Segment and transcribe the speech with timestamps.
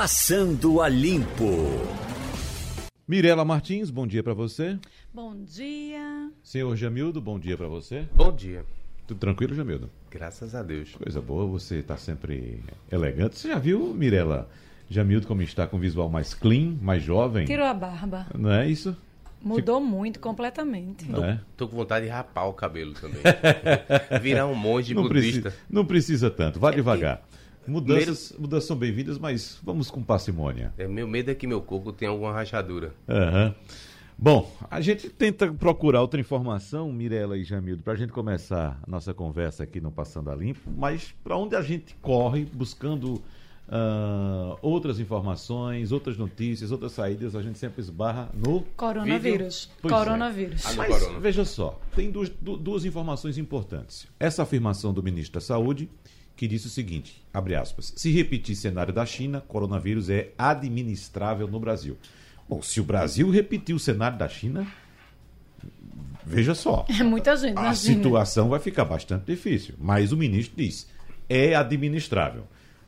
[0.00, 1.56] Passando a Limpo.
[3.08, 4.78] Mirela Martins, bom dia para você.
[5.12, 6.30] Bom dia.
[6.40, 8.06] Senhor Jamildo, bom dia para você.
[8.14, 8.64] Bom dia.
[9.08, 9.90] Tudo tranquilo, Jamildo?
[10.08, 10.94] Graças a Deus.
[10.94, 13.40] Coisa boa, você está sempre elegante.
[13.40, 14.48] Você já viu, Mirela,
[14.88, 17.44] Jamildo como está com visual mais clean, mais jovem?
[17.44, 18.28] Tirou a barba.
[18.38, 18.96] Não é isso?
[19.42, 21.10] Mudou muito, completamente.
[21.10, 21.40] Não é?
[21.56, 23.20] Tô com vontade de rapar o cabelo também.
[24.22, 25.40] Virar um monge Não budista.
[25.42, 27.20] precisa, não precisa tanto, vá É devagar.
[27.68, 30.72] Mudanças, mudanças são bem-vindas, mas vamos com parcimônia.
[30.78, 32.94] É, meu medo é que meu coco tenha alguma rachadura.
[33.08, 33.54] Aham.
[34.20, 38.90] Bom, a gente tenta procurar outra informação, Mirela e Jamildo, para a gente começar a
[38.90, 43.22] nossa conversa aqui no Passando a Limpo, mas para onde a gente corre buscando
[43.68, 48.62] ah, outras informações, outras notícias, outras saídas, a gente sempre esbarra no.
[48.76, 49.70] Coronavírus.
[49.80, 49.96] Pois é.
[49.96, 50.64] Coronavírus.
[50.64, 51.20] No Mas corona.
[51.20, 54.08] veja só, tem duas, du- duas informações importantes.
[54.18, 55.88] Essa afirmação do ministro da Saúde,
[56.38, 61.58] que disse o seguinte, abre aspas, se repetir cenário da China, coronavírus é administrável no
[61.58, 61.98] Brasil.
[62.48, 64.64] Bom, se o Brasil repetir o cenário da China,
[66.24, 69.74] veja só, É muita gente, a situação vai ficar bastante difícil.
[69.80, 70.88] Mas o ministro diz,
[71.28, 72.44] é administrável.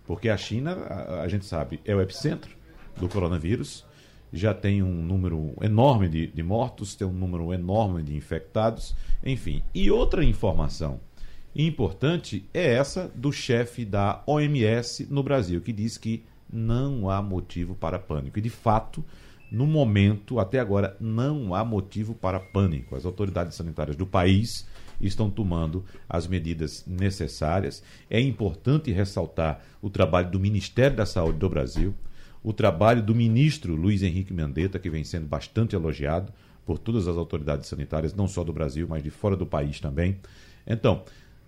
[0.07, 2.57] Porque a China, a, a gente sabe, é o epicentro
[2.99, 3.85] do coronavírus,
[4.33, 9.61] já tem um número enorme de, de mortos, tem um número enorme de infectados, enfim.
[9.75, 11.01] E outra informação
[11.55, 17.75] importante é essa do chefe da OMS no Brasil, que diz que não há motivo
[17.75, 18.39] para pânico.
[18.39, 19.05] E, de fato,
[19.51, 22.95] no momento, até agora, não há motivo para pânico.
[22.95, 24.67] As autoridades sanitárias do país
[25.01, 27.83] estão tomando as medidas necessárias.
[28.09, 31.95] É importante ressaltar o trabalho do Ministério da Saúde do Brasil,
[32.43, 36.33] o trabalho do ministro Luiz Henrique Mandetta, que vem sendo bastante elogiado
[36.65, 40.19] por todas as autoridades sanitárias, não só do Brasil, mas de fora do país também.
[40.67, 41.03] Então,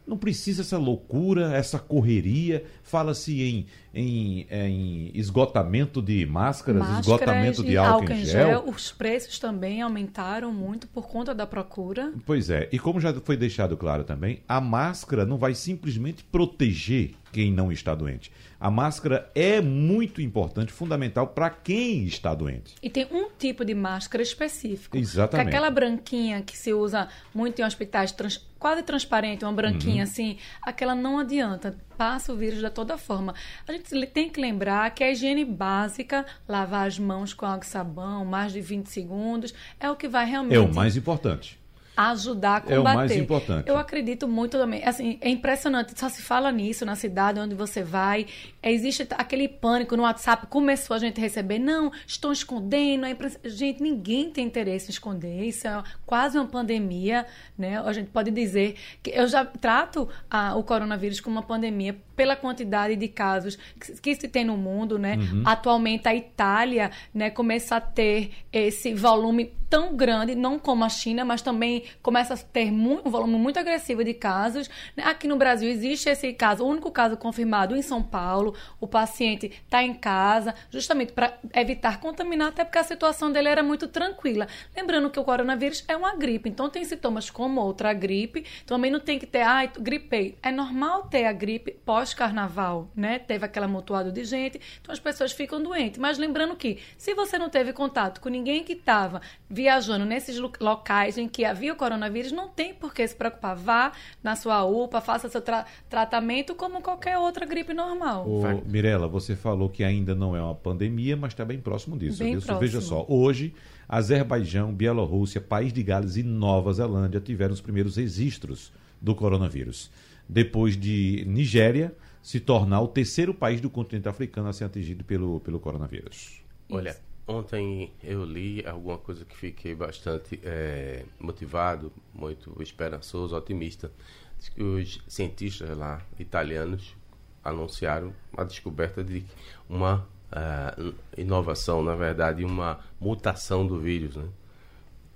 [0.06, 2.64] não precisa essa loucura, essa correria.
[2.82, 8.64] Fala-se em, em, em esgotamento de máscaras, Máscaras esgotamento de e álcool, em gel.
[8.66, 12.12] Os preços também aumentaram muito por conta da procura.
[12.26, 17.14] Pois é, e como já foi deixado claro também, a máscara não vai simplesmente proteger
[17.32, 18.30] quem não está doente.
[18.60, 22.74] A máscara é muito importante, fundamental para quem está doente.
[22.82, 24.96] E tem um tipo de máscara específico.
[24.96, 25.48] Exatamente.
[25.50, 29.56] Que aquela branquinha que se usa muito em hospitais, trans- quase transparente, uma Uhum.
[29.56, 31.76] branquinha assim, aquela não adianta.
[31.98, 33.34] Passa o vírus de toda forma.
[33.66, 37.66] A gente tem que lembrar que a higiene básica, lavar as mãos com água e
[37.66, 41.58] sabão, mais de 20 segundos, é o que vai realmente É o mais importante.
[41.96, 42.76] Ajudar a combater.
[42.76, 43.68] É o mais importante.
[43.68, 44.82] Eu acredito muito também.
[44.84, 45.98] Assim, é impressionante.
[45.98, 48.26] Só se fala nisso na cidade onde você vai.
[48.62, 50.46] Existe aquele pânico no WhatsApp.
[50.46, 51.58] Começou a gente a receber.
[51.58, 53.04] Não, estão escondendo.
[53.06, 55.44] É Gente, ninguém tem interesse em esconder.
[55.44, 57.26] Isso é quase uma pandemia,
[57.58, 57.80] né?
[57.80, 62.36] A gente pode dizer que eu já trato ah, o coronavírus como uma pandemia pela
[62.36, 65.16] quantidade de casos que, que se tem no mundo, né?
[65.16, 65.42] Uhum.
[65.44, 71.24] Atualmente a Itália, né, começa a ter esse volume tão grande, não como a China,
[71.24, 74.70] mas também começa a ter mu- um volume muito agressivo de casos.
[75.02, 78.54] Aqui no Brasil existe esse caso, o único caso confirmado em São Paulo.
[78.80, 83.62] O paciente está em casa, justamente para evitar contaminar, até porque a situação dele era
[83.62, 84.46] muito tranquila.
[84.76, 88.44] Lembrando que o coronavírus é uma gripe, então tem sintomas como outra gripe.
[88.66, 90.36] Também não tem que ter, ai, gripei.
[90.42, 93.18] É normal ter a gripe pós-carnaval, né?
[93.18, 95.98] Teve aquela amontoado de gente, então as pessoas ficam doentes.
[95.98, 100.52] Mas lembrando que, se você não teve contato com ninguém que estava viajando nesses lo-
[100.60, 103.56] locais em que havia o coronavírus, não tem por que se preocupar.
[103.56, 108.28] Vá na sua UPA, faça seu tra- tratamento como qualquer outra gripe normal.
[108.28, 112.18] Ô, Mirela, você falou que ainda não é uma pandemia, mas está bem próximo disso.
[112.18, 112.58] Bem próximo.
[112.60, 113.54] Veja só, hoje,
[113.88, 119.90] Azerbaijão, Bielorrússia, País de Gales e Nova Zelândia tiveram os primeiros registros do coronavírus.
[120.28, 125.40] Depois de Nigéria se tornar o terceiro país do continente africano a ser atingido pelo,
[125.40, 126.40] pelo coronavírus.
[126.70, 126.96] Olha,
[127.26, 133.90] ontem eu li alguma coisa que fiquei bastante eh, motivado, muito esperançoso, otimista.
[134.38, 136.96] Diz que os cientistas lá, italianos,
[137.44, 139.24] anunciaram a descoberta de
[139.68, 140.74] uma ah,
[141.16, 144.28] inovação, na verdade, uma mutação do vírus, né?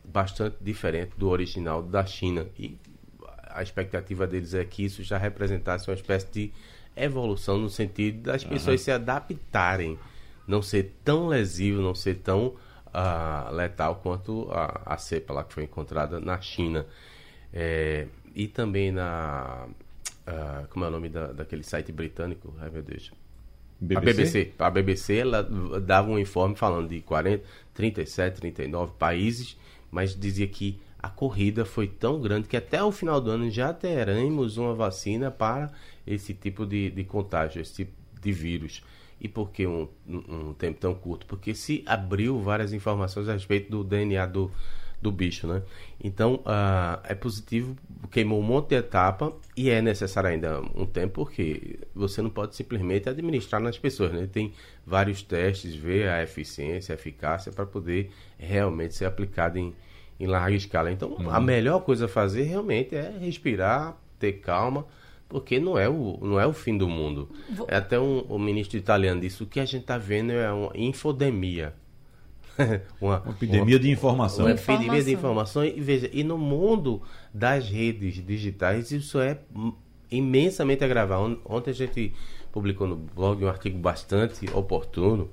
[0.05, 2.47] bastante diferente do original da China.
[2.59, 2.79] E
[3.49, 6.53] a expectativa deles é que isso já representasse uma espécie de
[6.95, 9.99] evolução no sentido das pessoas se adaptarem,
[10.47, 12.55] não ser tão lesivo, não ser tão
[12.93, 16.87] ah, letal quanto a, a cepa lá que foi encontrada na China.
[17.53, 19.67] É, e também na.
[20.27, 22.55] ah, como é o nome da, daquele site britânico?
[22.59, 23.13] Ai meu Deus.
[23.95, 24.53] A BBC.
[24.59, 25.43] A BBC ela
[25.83, 27.45] dava um informe falando de 40,
[27.75, 29.59] 37, 39 países,
[29.91, 33.73] mas dizia que a corrida foi tão grande que até o final do ano já
[33.73, 35.71] teremos uma vacina para
[36.07, 38.83] esse tipo de, de contágio, esse tipo de vírus.
[39.21, 41.27] E por que um, um, tempo tão curto?
[41.27, 44.51] Porque se abriu várias informações a respeito do DNA do,
[45.01, 45.63] do bicho, né?
[46.03, 47.77] Então, uh, é positivo,
[48.11, 52.55] queimou um monte de etapa e é necessário ainda um tempo, porque você não pode
[52.55, 54.29] simplesmente administrar nas pessoas, né?
[54.31, 54.53] Tem
[54.87, 59.75] vários testes, ver a eficiência, a eficácia para poder realmente ser aplicado em,
[60.21, 60.93] em larga escala.
[60.93, 61.31] Então, uhum.
[61.31, 64.87] a melhor coisa a fazer realmente é respirar, ter calma,
[65.29, 67.29] porque não é o, não é o fim do mundo.
[67.51, 67.67] Vou...
[67.69, 70.73] É até um, o ministro italiano disse, o que a gente está vendo é uma
[70.75, 71.75] infodemia.
[73.01, 74.45] uma, uma, epidemia uma, de informação.
[74.45, 74.75] Uma informação.
[74.75, 75.65] epidemia de informação.
[75.65, 77.03] E veja, e no mundo
[77.33, 79.39] das redes digitais, isso é
[80.11, 81.41] imensamente agravado.
[81.45, 82.13] Ontem a gente
[82.53, 85.29] publicou no blog um artigo bastante oportuno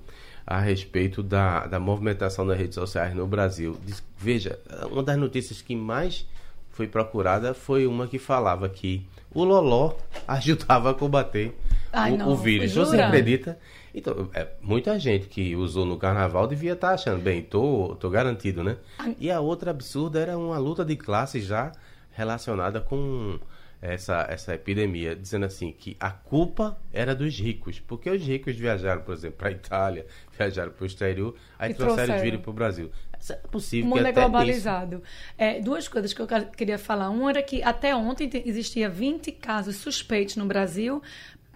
[0.46, 3.78] a respeito da, da movimentação das redes sociais no Brasil.
[3.86, 4.60] Diz, veja,
[4.92, 6.28] uma das notícias que mais
[6.72, 9.96] foi procurada foi uma que falava que o Loló
[10.28, 11.56] ajudava a combater
[11.92, 12.74] Ai, o, não, o, vírus.
[12.74, 13.58] Você acredita?
[13.94, 18.10] Então, é, muita gente que usou no carnaval devia estar tá achando, bem, tô, tô
[18.10, 18.78] garantido, né?
[19.20, 21.72] E a outra absurda era uma luta de classe já
[22.12, 23.40] relacionada com
[23.84, 29.02] essa, essa epidemia, dizendo assim que a culpa era dos ricos, porque os ricos viajaram,
[29.02, 32.42] por exemplo, para a Itália, viajaram para o exterior, aí e trouxeram, trouxeram o vírus
[32.42, 32.92] para o Brasil.
[33.24, 33.90] Isso é possível.
[33.90, 35.02] O mundo é globalizado.
[35.38, 36.28] É, duas coisas que eu
[36.58, 37.10] queria falar.
[37.10, 41.02] Uma era que até ontem existia 20 casos suspeitos no Brasil,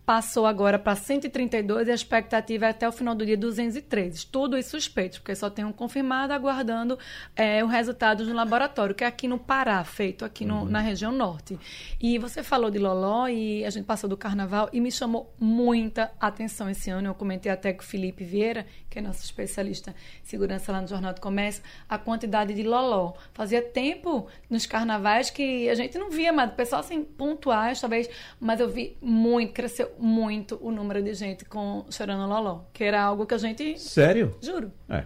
[0.08, 4.24] passou agora para 132 e a expectativa é até o final do dia 203.
[4.24, 6.98] Tudo isso suspeito, porque só tem um confirmado aguardando
[7.36, 10.66] é, o resultado no laboratório, que é aqui no Pará, feito aqui no, uhum.
[10.66, 11.60] na região norte.
[12.00, 16.10] E você falou de Loló e a gente passou do carnaval e me chamou muita
[16.22, 17.10] atenção esse ano.
[17.10, 19.94] Eu comentei até com o Felipe Vieira, que é nosso especialista
[20.24, 23.12] em segurança lá no Jornal do Comércio, a quantidade de Loló.
[23.34, 28.10] Fazia tempo nos carnavais que a gente não via, mas o pessoal assim, pontuais talvez,
[28.40, 33.02] mas eu vi muito, cresceu muito o número de gente com chorando loló, que era
[33.02, 33.80] algo que a gente.
[33.80, 34.36] Sério?
[34.42, 34.72] Juro.
[34.90, 35.06] É.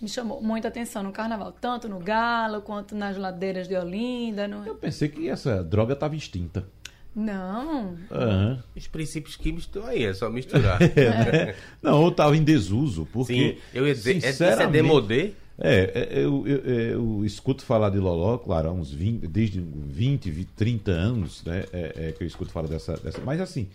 [0.00, 4.46] Me chamou muita atenção no carnaval, tanto no Galo quanto nas ladeiras de Olinda.
[4.46, 4.66] No...
[4.66, 6.66] Eu pensei que essa droga estava extinta.
[7.14, 7.96] Não.
[8.10, 8.58] Uhum.
[8.76, 10.78] Os princípios químicos estão aí, é só misturar.
[10.94, 11.54] é, né?
[11.80, 13.32] Não, ou estava em desuso, porque.
[13.32, 15.32] Sim, eu ia dizer, é, sinceramente, é demodê?
[15.58, 20.44] É, é eu, eu, eu, escuto falar de Loló, claro, há uns 20, desde 20,
[20.54, 21.64] 30 anos, né?
[21.72, 23.22] É, é, que eu escuto falar dessa, dessa.
[23.22, 23.68] Mas assim,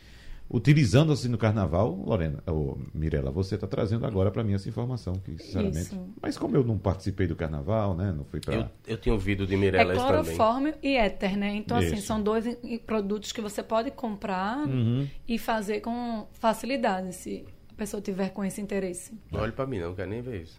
[0.51, 5.13] utilizando assim no carnaval, Lorena, ou Mirela, você está trazendo agora para mim essa informação,
[5.13, 5.80] que sinceramente.
[5.80, 6.13] Isso.
[6.21, 8.12] Mas como eu não participei do carnaval, né?
[8.12, 8.56] Não fui para.
[8.56, 11.56] Eu, eu tinha ouvido de Mirela é clorofórmio e éter, né?
[11.56, 11.95] Então, assim, Isso.
[11.95, 12.45] assim, são dois
[12.86, 15.07] produtos que você pode comprar uhum.
[15.27, 19.18] e fazer com facilidade, se a pessoa tiver com esse interesse.
[19.31, 20.57] Não olhe para mim, não quero nem ver isso.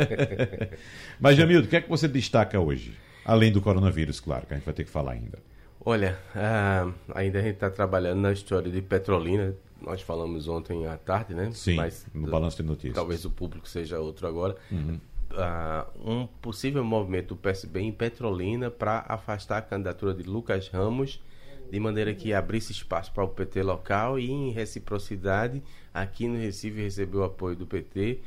[1.18, 2.94] Mas, Jamildo, o que é que você destaca hoje?
[3.24, 5.38] Além do coronavírus, claro, que a gente vai ter que falar ainda.
[5.84, 9.54] Olha, uh, ainda a gente está trabalhando na história de Petrolina.
[9.80, 11.50] Nós falamos ontem à tarde, né?
[11.52, 12.94] Sim, Mas, no balanço de notícias.
[12.94, 14.56] Talvez o público seja outro agora.
[14.70, 15.00] Uhum.
[15.32, 21.20] Uh, um possível movimento do PSB em Petrolina para afastar a candidatura de Lucas Ramos,
[21.68, 25.60] de maneira que abrisse espaço para o PT local e, em reciprocidade,
[25.92, 28.20] aqui no Recife recebeu o apoio do PT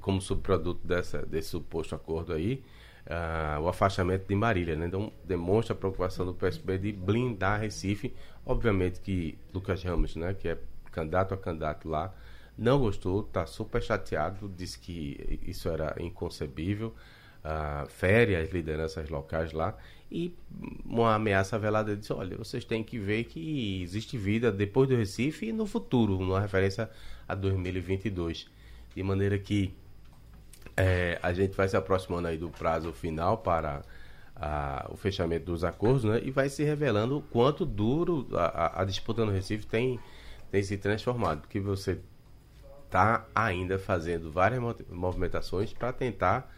[0.00, 2.62] como subproduto dessa, desse suposto acordo aí
[3.08, 4.76] uh, o afastamento de Marília.
[4.76, 4.86] Né?
[4.86, 8.14] Então, demonstra a preocupação do PSB de blindar Recife.
[8.44, 10.58] Obviamente que Lucas Ramos, né, que é
[10.92, 12.14] candidato a candidato lá,
[12.56, 16.94] não gostou, está super chateado, disse que isso era inconcebível,
[17.44, 19.76] uh, fere as lideranças locais lá
[20.10, 20.34] e
[20.84, 25.46] uma ameaça velada disse, olha, vocês têm que ver que existe vida depois do Recife
[25.46, 26.90] e no futuro, numa referência
[27.28, 28.48] a 2022.
[28.94, 29.74] De maneira que
[30.78, 33.82] é, a gente vai se aproximando aí do prazo final para
[34.36, 36.20] a, o fechamento dos acordos, né?
[36.22, 39.98] E vai se revelando o quanto duro a, a, disputa no Recife tem,
[40.52, 41.40] tem se transformado.
[41.40, 41.98] Porque você
[42.84, 46.48] está ainda fazendo várias movimentações para tentar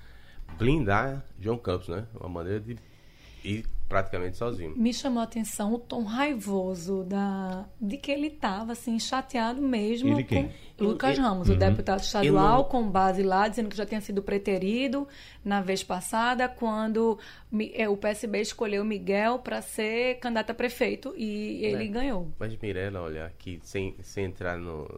[0.58, 2.06] blindar João Campos, né?
[2.14, 2.76] Uma maneira de
[3.42, 4.72] ir praticamente sozinho.
[4.76, 10.12] Me chamou a atenção o tom raivoso da, de que ele estava assim, chateado mesmo
[10.12, 10.48] ele quem?
[10.78, 11.56] com Lucas eu, Ramos, uhum.
[11.56, 12.64] o deputado estadual, não...
[12.64, 15.08] com base lá, dizendo que já tinha sido preterido
[15.44, 17.18] na vez passada, quando
[17.74, 21.88] é, o PSB escolheu Miguel para ser candidato a prefeito e ele é.
[21.88, 22.30] ganhou.
[22.38, 24.88] Mas, Mirella, olha, aqui, sem, sem entrar no,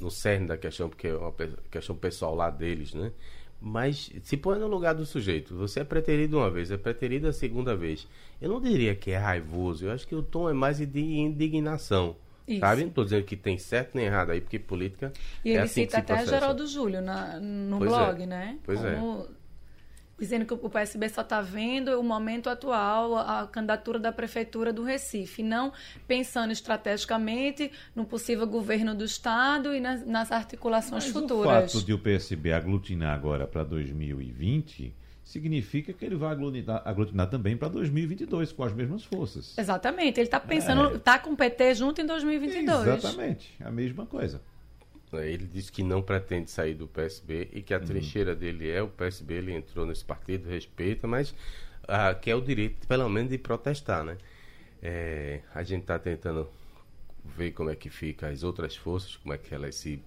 [0.00, 1.34] no cerne da questão, porque é uma
[1.68, 3.10] questão pessoal lá deles, né?
[3.66, 5.56] Mas se põe no lugar do sujeito.
[5.56, 8.06] Você é preterido uma vez, é preterido a segunda vez.
[8.38, 9.86] Eu não diria que é raivoso.
[9.86, 12.14] Eu acho que o tom é mais de indignação.
[12.46, 12.60] Isso.
[12.60, 12.82] Sabe?
[12.82, 15.10] Não estou dizendo que tem certo nem errado aí, porque política.
[15.42, 18.26] E é ele assim cita até Geraldo Júlio na, no pois blog, é.
[18.26, 18.58] né?
[18.64, 19.00] Pois é.
[20.18, 24.82] Dizendo que o PSB só está vendo o momento atual, a candidatura da prefeitura do
[24.82, 25.72] Recife, não
[26.06, 31.72] pensando estrategicamente no possível governo do estado e nas, nas articulações Mas futuras.
[31.72, 34.94] O fato de o PSB aglutinar agora para 2020
[35.24, 39.56] significa que ele vai aglutinar, aglutinar também para 2022 com as mesmas forças.
[39.56, 41.18] Exatamente, ele está pensando, está é.
[41.18, 42.86] com o PT junto em 2022.
[42.86, 44.40] Exatamente, a mesma coisa.
[45.18, 47.84] É, ele disse que não pretende sair do PSB e que a uhum.
[47.84, 51.34] trincheira dele é o PSB, ele entrou nesse partido, respeita, mas
[51.86, 54.16] ah, quer o direito, pelo menos, de protestar, né?
[54.82, 56.48] É, a gente está tentando
[57.24, 60.02] ver como é que fica as outras forças, como é que elas se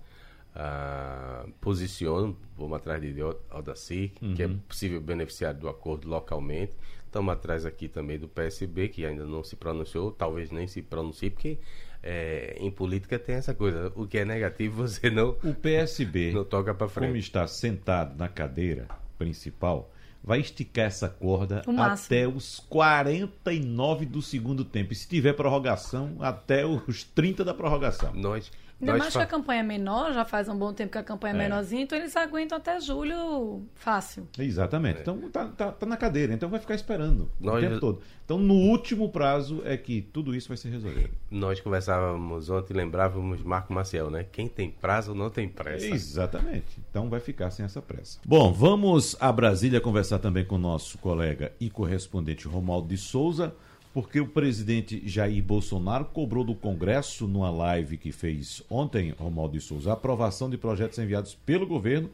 [0.56, 3.22] ah, posicionam, vamos atrás de
[3.52, 4.36] Odacir, uhum.
[4.36, 4.58] que é uhum.
[4.60, 6.74] possível beneficiário do acordo localmente.
[7.06, 11.30] Estamos atrás aqui também do PSB, que ainda não se pronunciou, talvez nem se pronuncie,
[11.30, 11.58] porque
[12.04, 15.36] é, em política tem essa coisa, o que é negativo você não.
[15.44, 17.08] O PSB, não toca para frente.
[17.08, 18.88] Como está sentado na cadeira
[19.18, 19.92] principal,
[20.24, 24.94] vai esticar essa corda até os 49 do segundo tempo.
[24.94, 28.14] E se tiver prorrogação, até os 30 da prorrogação.
[28.14, 29.20] Nós Ainda mais fa...
[29.20, 31.40] que a campanha é menor, já faz um bom tempo que a campanha é, é.
[31.40, 34.28] menorzinha, então eles aguentam até julho fácil.
[34.38, 35.00] Exatamente.
[35.00, 35.02] É.
[35.02, 37.64] Então tá, tá, tá, na cadeira, então vai ficar esperando Nós...
[37.64, 38.02] o tempo todo.
[38.24, 41.10] Então no último prazo é que tudo isso vai ser resolvido.
[41.32, 44.26] Nós conversávamos ontem, lembrávamos Marco Maciel, né?
[44.32, 45.88] Quem tem prazo não tem pressa.
[45.88, 46.78] Exatamente.
[46.90, 48.20] Então vai ficar sem essa pressa.
[48.26, 53.56] Bom, vamos a Brasília conversar também com o nosso colega e correspondente Romualdo de Souza
[53.98, 59.60] porque o presidente Jair Bolsonaro cobrou do Congresso, numa live que fez ontem, Romualdo de
[59.60, 62.08] Souza, a aprovação de projetos enviados pelo governo,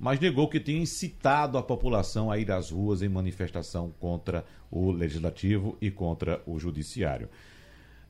[0.00, 4.90] mas negou que tinha incitado a população a ir às ruas em manifestação contra o
[4.90, 7.28] legislativo e contra o judiciário.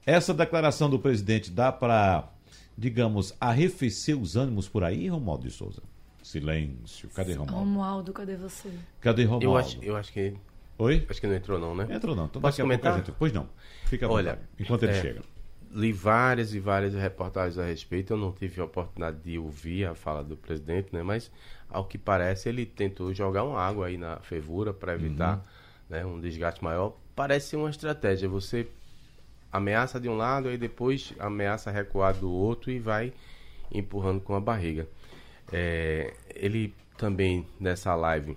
[0.07, 2.31] Essa declaração do presidente dá para,
[2.77, 5.83] digamos, arrefecer os ânimos por aí, Romualdo de Souza?
[6.23, 7.09] Silêncio.
[7.09, 7.59] Cadê Romualdo?
[7.59, 8.71] Romualdo, cadê você?
[9.01, 9.45] Cadê Romualdo?
[9.45, 10.37] Eu acho, eu acho que
[10.79, 11.05] Oi?
[11.11, 11.89] Acho que não entrou não, né?
[11.91, 12.27] Entrou não.
[12.27, 12.97] Então Posso comentar?
[12.97, 13.13] Gente...
[13.13, 13.49] Pois não.
[13.87, 15.23] Fica à Olha, enquanto ele é, chega.
[15.73, 18.13] Li várias e várias reportagens a respeito.
[18.13, 21.03] Eu não tive a oportunidade de ouvir a fala do presidente, né?
[21.03, 21.31] Mas,
[21.69, 25.43] ao que parece, ele tentou jogar uma água aí na fervura para evitar uhum.
[25.91, 26.97] né, um desgaste maior.
[27.17, 28.29] Parece uma estratégia.
[28.29, 28.69] Você
[29.53, 33.13] ameaça de um lado, aí depois ameaça recuar do outro e vai
[33.73, 34.87] empurrando com a barriga.
[35.53, 38.37] É, ele também, nessa live,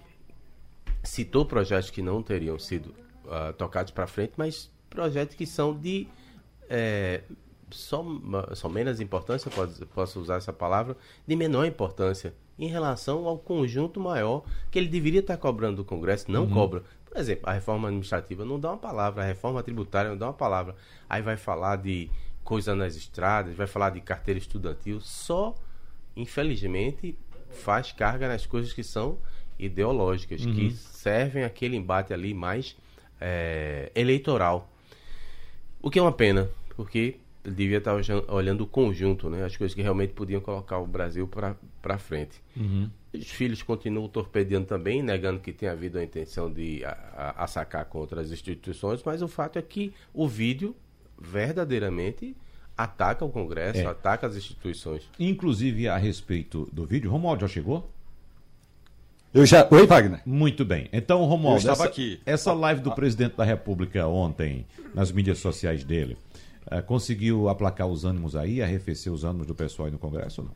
[1.04, 2.94] citou projetos que não teriam sido
[3.26, 6.08] uh, tocados para frente, mas projetos que são de
[6.70, 7.22] é,
[7.72, 8.06] só,
[8.54, 14.00] só menos importância, pode, posso usar essa palavra, de menor importância em relação ao conjunto
[14.00, 16.52] maior que ele deveria estar cobrando do Congresso, não uhum.
[16.52, 16.84] cobra.
[17.06, 20.34] Por exemplo, a reforma administrativa não dá uma palavra, a reforma tributária não dá uma
[20.34, 20.76] palavra.
[21.10, 22.10] Aí vai falar de
[22.44, 25.56] coisa nas estradas, vai falar de carteira estudantil, só,
[26.16, 27.18] infelizmente,
[27.50, 29.18] faz carga nas coisas que são
[29.62, 30.54] ideológicas, uhum.
[30.54, 32.76] que servem aquele embate ali mais
[33.20, 34.70] é, eleitoral.
[35.82, 37.96] O que é uma pena, porque devia estar
[38.28, 39.44] olhando o conjunto, né?
[39.44, 42.42] As coisas que realmente podiam colocar o Brasil para frente.
[42.56, 42.90] Uhum.
[43.14, 46.84] Os filhos continuam torpedeando também, negando que tenha havido a intenção de
[47.36, 50.76] assacar contra as instituições, mas o fato é que o vídeo
[51.20, 52.36] verdadeiramente
[52.78, 53.86] ataca o Congresso, é.
[53.86, 55.10] ataca as instituições.
[55.20, 57.92] Inclusive, a respeito do vídeo, Romualdo já chegou?
[59.34, 59.66] Eu já.
[59.72, 60.22] Oi, Wagner.
[60.26, 60.90] Muito bem.
[60.92, 62.20] Então, Romualdo, essa, aqui.
[62.26, 66.18] essa live do presidente da República ontem, nas mídias sociais dele,
[66.70, 70.48] uh, conseguiu aplacar os ânimos aí, arrefecer os ânimos do pessoal aí no Congresso ou
[70.48, 70.54] não?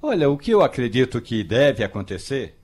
[0.00, 2.56] Olha, o que eu acredito que deve acontecer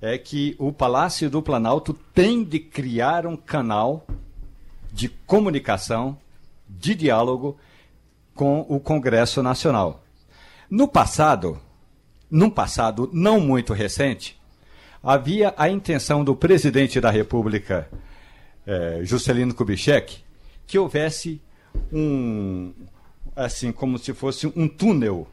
[0.00, 4.04] é que o Palácio do Planalto tem de criar um canal
[4.92, 6.18] de comunicação,
[6.68, 7.56] de diálogo
[8.34, 10.02] com o Congresso Nacional.
[10.68, 11.60] No passado,
[12.28, 14.41] num passado não muito recente,
[15.02, 17.88] havia a intenção do presidente da República,
[18.66, 20.22] é, Juscelino Kubitschek,
[20.66, 21.40] que houvesse
[21.92, 22.72] um,
[23.34, 25.26] assim, como se fosse um túnel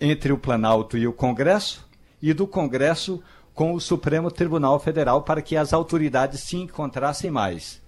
[0.00, 1.88] entre o Planalto e o Congresso,
[2.20, 3.22] e do Congresso
[3.54, 7.80] com o Supremo Tribunal Federal para que as autoridades se encontrassem mais.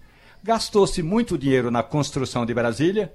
[0.43, 3.13] Gastou-se muito dinheiro na construção de Brasília,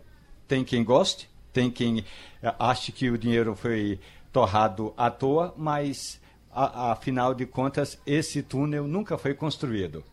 [0.48, 2.04] tem quem goste, tem quem
[2.44, 4.00] é, ache que o dinheiro foi
[4.34, 6.21] torrado à toa, mas
[6.54, 10.04] afinal de contas, esse túnel nunca foi construído.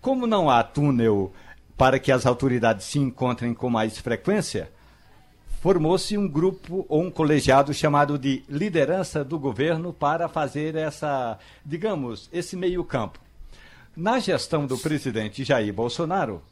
[0.00, 1.32] Como não há túnel
[1.76, 4.70] para que as autoridades se encontrem com mais frequência,
[5.60, 12.28] formou-se um grupo ou um colegiado chamado de liderança do governo para fazer essa, digamos,
[12.32, 13.18] esse meio-campo.
[13.96, 16.42] Na gestão do presidente Jair Bolsonaro,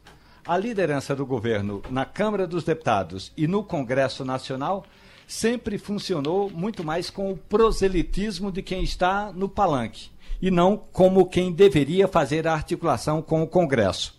[0.45, 4.85] a liderança do governo na Câmara dos Deputados e no Congresso Nacional
[5.27, 10.09] sempre funcionou muito mais com o proselitismo de quem está no palanque.
[10.39, 14.15] e não como quem deveria fazer a articulação com o Congresso.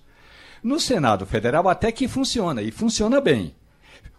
[0.62, 3.54] No Senado Federal até que funciona, e funciona bem.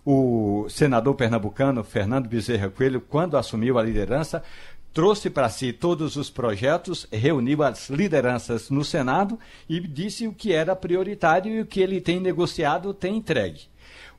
[0.05, 4.41] O senador pernambucano Fernando Bezerra Coelho, quando assumiu a liderança,
[4.93, 10.53] trouxe para si todos os projetos, reuniu as lideranças no Senado e disse o que
[10.53, 13.67] era prioritário e o que ele tem negociado tem entregue.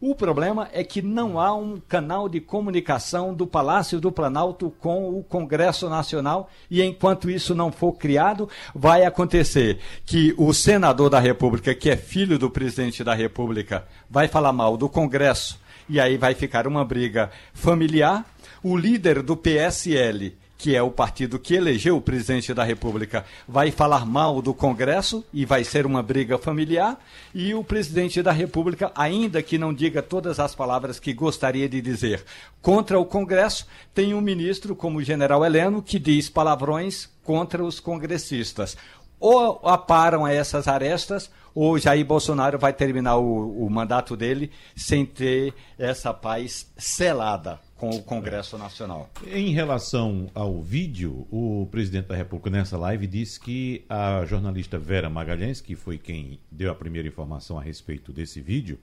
[0.02, 5.10] O problema é que não há um canal de comunicação do Palácio do Planalto com
[5.10, 11.20] o Congresso Nacional e enquanto isso não for criado, vai acontecer que o senador da
[11.20, 16.16] República, que é filho do presidente da República, vai falar mal do Congresso e aí
[16.16, 18.24] vai ficar uma briga familiar.
[18.62, 23.70] O líder do PSL, que é o partido que elegeu o presidente da República, vai
[23.70, 27.02] falar mal do Congresso e vai ser uma briga familiar.
[27.34, 31.80] E o presidente da República, ainda que não diga todas as palavras que gostaria de
[31.80, 32.22] dizer
[32.60, 37.80] contra o Congresso, tem um ministro como o general Heleno que diz palavrões contra os
[37.80, 38.76] congressistas.
[39.18, 45.54] Ou aparam essas arestas, ou Jair Bolsonaro vai terminar o, o mandato dele sem ter
[45.78, 49.08] essa paz selada com o Congresso Nacional.
[49.26, 55.08] Em relação ao vídeo, o presidente da República nessa live disse que a jornalista Vera
[55.08, 58.78] Magalhães, que foi quem deu a primeira informação a respeito desse vídeo,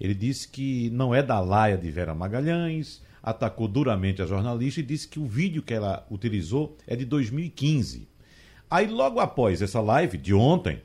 [0.00, 4.84] ele disse que não é da laia de Vera Magalhães, atacou duramente a jornalista e
[4.84, 8.08] disse que o vídeo que ela utilizou é de 2015.
[8.70, 10.80] Aí, logo após essa live de ontem,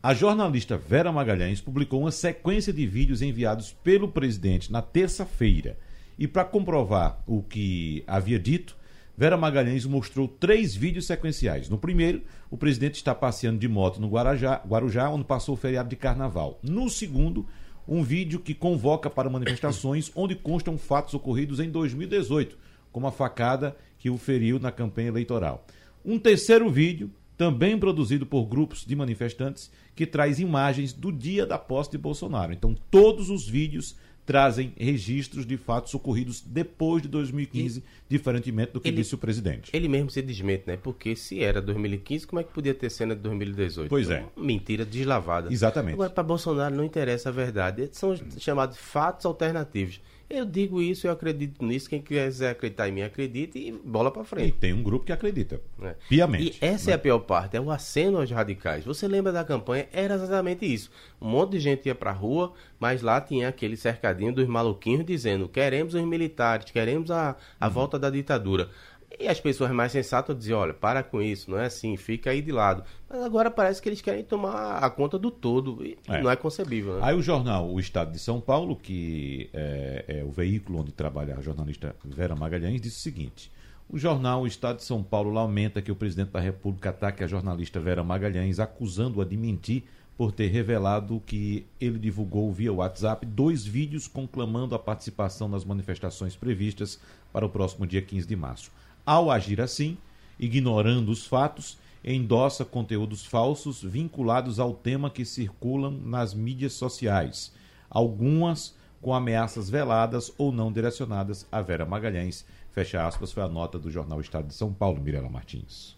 [0.00, 5.76] a jornalista Vera Magalhães publicou uma sequência de vídeos enviados pelo presidente na terça-feira
[6.20, 8.76] e para comprovar o que havia dito,
[9.16, 11.70] Vera Magalhães mostrou três vídeos sequenciais.
[11.70, 15.88] No primeiro, o presidente está passeando de moto no Guarujá, Guarujá, onde passou o feriado
[15.88, 16.58] de carnaval.
[16.62, 17.46] No segundo,
[17.88, 22.58] um vídeo que convoca para manifestações onde constam fatos ocorridos em 2018,
[22.92, 25.64] como a facada que o feriu na campanha eleitoral.
[26.04, 31.56] Um terceiro vídeo, também produzido por grupos de manifestantes, que traz imagens do dia da
[31.56, 32.52] posse de Bolsonaro.
[32.52, 33.96] Então, todos os vídeos
[34.30, 39.18] trazem registros de fatos ocorridos depois de 2015, e diferentemente do que ele, disse o
[39.18, 39.72] presidente.
[39.74, 40.76] Ele mesmo se desmente, né?
[40.76, 43.88] Porque se era 2015, como é que podia ter cena de 2018?
[43.88, 44.24] Pois é.
[44.36, 45.52] Mentira deslavada.
[45.52, 45.94] Exatamente.
[45.94, 47.88] Agora, para Bolsonaro não interessa a verdade.
[47.90, 50.00] São chamados fatos alternativos.
[50.30, 51.90] Eu digo isso, eu acredito nisso.
[51.90, 54.50] Quem quiser acreditar em mim, acredite e bola para frente.
[54.50, 55.60] E tem um grupo que acredita.
[55.82, 55.96] É.
[56.08, 56.56] Piamente.
[56.62, 56.92] E essa né?
[56.92, 58.84] é a pior parte, é o aceno aos radicais.
[58.84, 59.88] Você lembra da campanha?
[59.92, 60.88] Era exatamente isso.
[61.20, 65.48] Um monte de gente ia pra rua, mas lá tinha aquele cercadinho dos maluquinhos dizendo:
[65.48, 67.72] queremos os militares, queremos a, a uhum.
[67.72, 68.70] volta da ditadura.
[69.18, 72.40] E as pessoas mais sensatas diziam, olha, para com isso, não é assim, fica aí
[72.40, 72.84] de lado.
[73.08, 76.22] Mas agora parece que eles querem tomar a conta do todo, e é.
[76.22, 76.94] não é concebível.
[76.94, 77.00] Né?
[77.02, 81.36] Aí o jornal O Estado de São Paulo, que é, é, o veículo onde trabalha
[81.36, 83.50] a jornalista Vera Magalhães, disse o seguinte...
[83.92, 87.26] O jornal O Estado de São Paulo lamenta que o presidente da República ataque a
[87.26, 89.82] jornalista Vera Magalhães, acusando-a de mentir
[90.16, 96.36] por ter revelado que ele divulgou via WhatsApp dois vídeos conclamando a participação nas manifestações
[96.36, 97.00] previstas
[97.32, 98.70] para o próximo dia 15 de março.
[99.04, 99.96] Ao agir assim,
[100.38, 107.52] ignorando os fatos, endossa conteúdos falsos vinculados ao tema que circulam nas mídias sociais,
[107.88, 112.44] algumas com ameaças veladas ou não direcionadas a Vera Magalhães.
[112.70, 115.96] Fecha aspas, foi a nota do jornal Estado de São Paulo, Mirela Martins.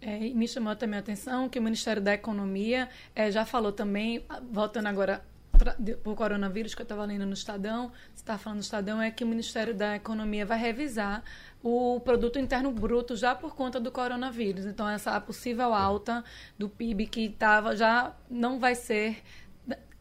[0.00, 4.24] É, me chamou também a atenção que o Ministério da Economia é, já falou também,
[4.52, 5.24] voltando agora
[6.04, 9.24] o coronavírus que eu estava lendo no Estadão, você está falando no Estadão, é que
[9.24, 11.22] o Ministério da Economia vai revisar
[11.62, 14.66] o produto interno bruto já por conta do coronavírus.
[14.66, 16.22] Então, essa possível alta
[16.58, 19.22] do PIB que estava já não vai ser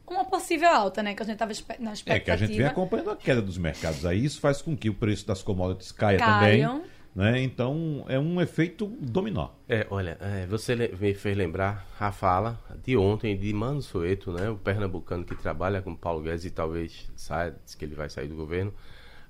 [0.06, 1.16] uma possível alta, né?
[1.16, 2.16] Que a gente estava na expectativa.
[2.16, 4.90] É que a gente vem acompanhando a queda dos mercados aí, isso faz com que
[4.90, 6.80] o preço das commodities caia Caiam.
[6.80, 6.93] também.
[7.16, 7.42] Né?
[7.44, 9.50] Então é um efeito dominó.
[9.70, 14.50] É, olha, é, você me fez lembrar a fala de ontem de Mano Soeto, né?
[14.50, 18.28] o pernambucano que trabalha com Paulo Guedes e talvez saia, diz que ele vai sair
[18.28, 18.74] do governo,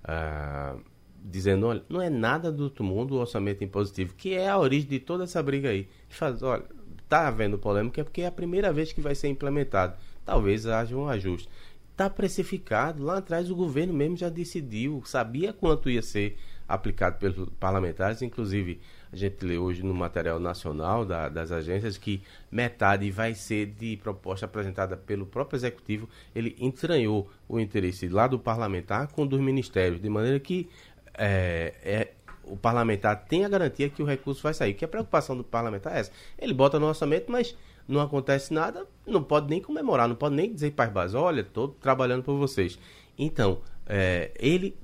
[0.06, 0.80] uh,
[1.24, 4.90] dizendo, olha, não é nada do outro mundo o orçamento impositivo, que é a origem
[4.90, 5.80] de toda essa briga aí.
[5.80, 6.64] Ele faz, olha,
[7.10, 9.96] tá havendo polêmica porque é a primeira vez que vai ser implementado.
[10.26, 11.50] Talvez haja um ajuste.
[11.92, 16.38] Está precificado, lá atrás o governo mesmo já decidiu, sabia quanto ia ser
[16.68, 18.22] aplicado pelos parlamentares.
[18.22, 18.80] Inclusive,
[19.12, 22.22] a gente lê hoje no material nacional da, das agências que
[22.52, 26.10] metade vai ser de proposta apresentada pelo próprio executivo.
[26.36, 30.70] Ele entranhou o interesse lá do parlamentar com dos ministérios, de maneira que
[31.16, 34.74] é, é, o parlamentar tem a garantia que o recurso vai sair.
[34.74, 36.12] Que a preocupação do parlamentar é essa.
[36.40, 37.56] Ele bota no orçamento, mas
[37.88, 41.42] não acontece nada, não pode nem comemorar, não pode nem dizer para as bases, olha,
[41.42, 42.80] estou trabalhando por vocês.
[43.18, 44.76] Então, é, ele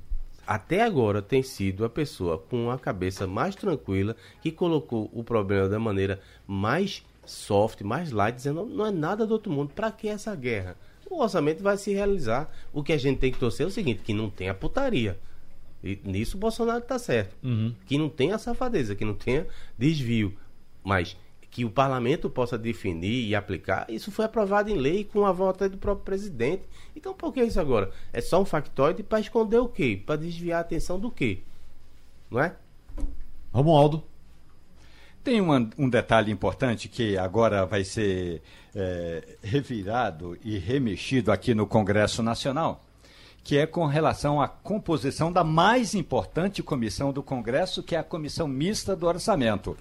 [0.50, 5.70] até agora tem sido a pessoa com a cabeça mais tranquila que colocou o problema
[5.70, 9.72] da maneira mais soft, mais light, dizendo não é nada do outro mundo.
[9.76, 10.76] Para que essa guerra?
[11.08, 12.52] O orçamento vai se realizar.
[12.74, 15.20] O que a gente tem que torcer é o seguinte: que não tenha putaria.
[15.84, 17.36] E nisso o Bolsonaro está certo.
[17.44, 17.76] Uhum.
[17.86, 19.46] Que não tenha safadeza, que não tenha
[19.78, 20.36] desvio.
[20.84, 21.16] Mas
[21.52, 25.72] que o parlamento possa definir e aplicar, isso foi aprovado em lei com a vontade
[25.72, 26.64] do próprio presidente.
[26.96, 27.92] Então por que isso agora?
[28.14, 30.02] É só um factoide para esconder o quê?
[30.06, 31.40] Para desviar a atenção do quê?
[32.30, 32.56] Não é?
[33.52, 34.04] Romualdo.
[35.24, 38.42] Tem uma, um detalhe importante que agora vai ser
[38.74, 42.86] é, revirado e remexido aqui no Congresso Nacional,
[43.50, 48.04] que é com relação à composição da mais importante comissão do Congresso, que é a
[48.04, 49.76] Comissão Mista do Orçamento.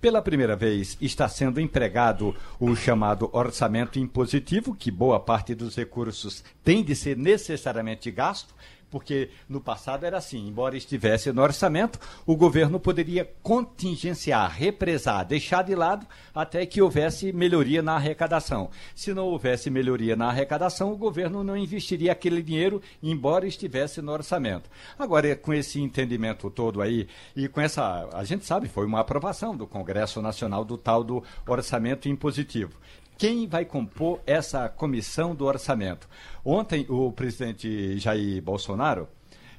[0.00, 6.44] Pela primeira vez está sendo empregado o chamado orçamento impositivo, que boa parte dos recursos
[6.62, 8.54] tem de ser necessariamente gasto,
[8.90, 15.62] porque no passado era assim, embora estivesse no orçamento, o governo poderia contingenciar, represar, deixar
[15.62, 18.70] de lado até que houvesse melhoria na arrecadação.
[18.94, 24.12] Se não houvesse melhoria na arrecadação, o governo não investiria aquele dinheiro, embora estivesse no
[24.12, 24.70] orçamento.
[24.98, 29.56] Agora, com esse entendimento todo aí, e com essa, a gente sabe, foi uma aprovação
[29.56, 32.72] do Congresso Nacional do tal do orçamento impositivo
[33.18, 36.08] quem vai compor essa comissão do orçamento.
[36.44, 39.08] Ontem, o presidente Jair Bolsonaro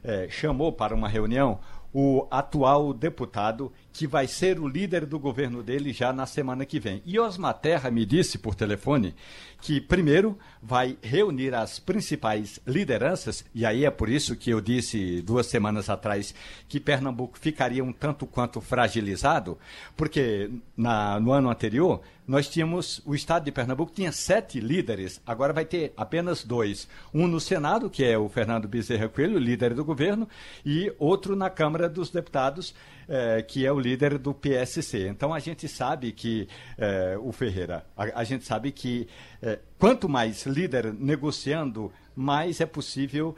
[0.01, 1.59] eh, chamou para uma reunião
[1.93, 6.79] o atual deputado que vai ser o líder do governo dele já na semana que
[6.79, 7.03] vem.
[7.05, 9.13] E Osma Terra me disse por telefone
[9.61, 15.21] que, primeiro, vai reunir as principais lideranças, e aí é por isso que eu disse
[15.21, 16.33] duas semanas atrás
[16.69, 19.57] que Pernambuco ficaria um tanto quanto fragilizado,
[19.97, 25.51] porque na, no ano anterior nós tínhamos, o estado de Pernambuco tinha sete líderes, agora
[25.51, 26.87] vai ter apenas dois.
[27.13, 30.29] Um no Senado, que é o Fernando Bezerra Coelho, líder do governo,
[30.63, 32.73] e outro na Câmara dos Deputados,
[33.11, 35.07] eh, que é o líder do PSC.
[35.07, 39.07] Então a gente sabe que, eh, o Ferreira, a, a, gente sabe que
[39.41, 43.35] eh, quanto mais líder negociando, mais é possível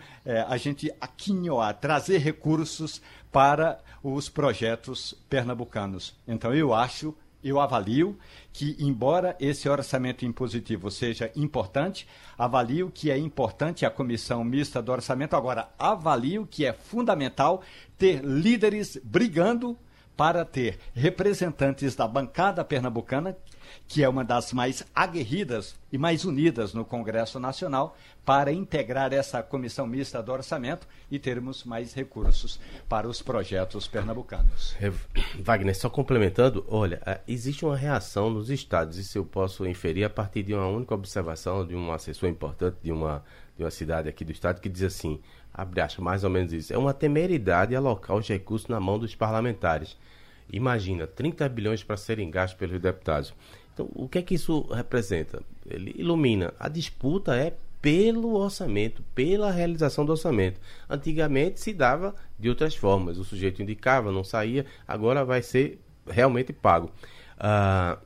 [0.48, 6.20] a gente aquinhoar, trazer recursos para os projetos pernambucanos.
[6.28, 8.18] Então eu acho eu avalio
[8.54, 14.92] que, embora esse orçamento impositivo seja importante, avalio que é importante a comissão mista do
[14.92, 15.36] orçamento.
[15.36, 17.62] Agora, avalio que é fundamental
[17.98, 19.78] ter líderes brigando
[20.16, 23.36] para ter representantes da bancada pernambucana,
[23.92, 29.44] que é uma das mais aguerridas e mais unidas no Congresso Nacional, para integrar essa
[29.44, 34.78] comissão mista do orçamento e termos mais recursos para os projetos pernambucanos.
[34.80, 34.90] É,
[35.42, 40.44] Wagner, só complementando, olha, existe uma reação nos estados, isso eu posso inferir a partir
[40.44, 43.22] de uma única observação de um assessor importante de uma,
[43.58, 45.20] de uma cidade aqui do estado que diz assim,
[45.54, 49.16] abre aspas, mais ou menos isso, é uma temeridade alocar os recursos na mão dos
[49.16, 49.98] parlamentares.
[50.52, 53.34] Imagina, 30 bilhões para serem gastos pelos deputados.
[53.74, 55.42] Então, o que é que isso representa?
[55.70, 56.54] Ele ilumina.
[56.60, 60.60] A disputa é pelo orçamento, pela realização do orçamento.
[60.90, 63.18] Antigamente se dava de outras formas.
[63.18, 66.92] O sujeito indicava, não saía, agora vai ser realmente pago.
[67.40, 67.98] Ah,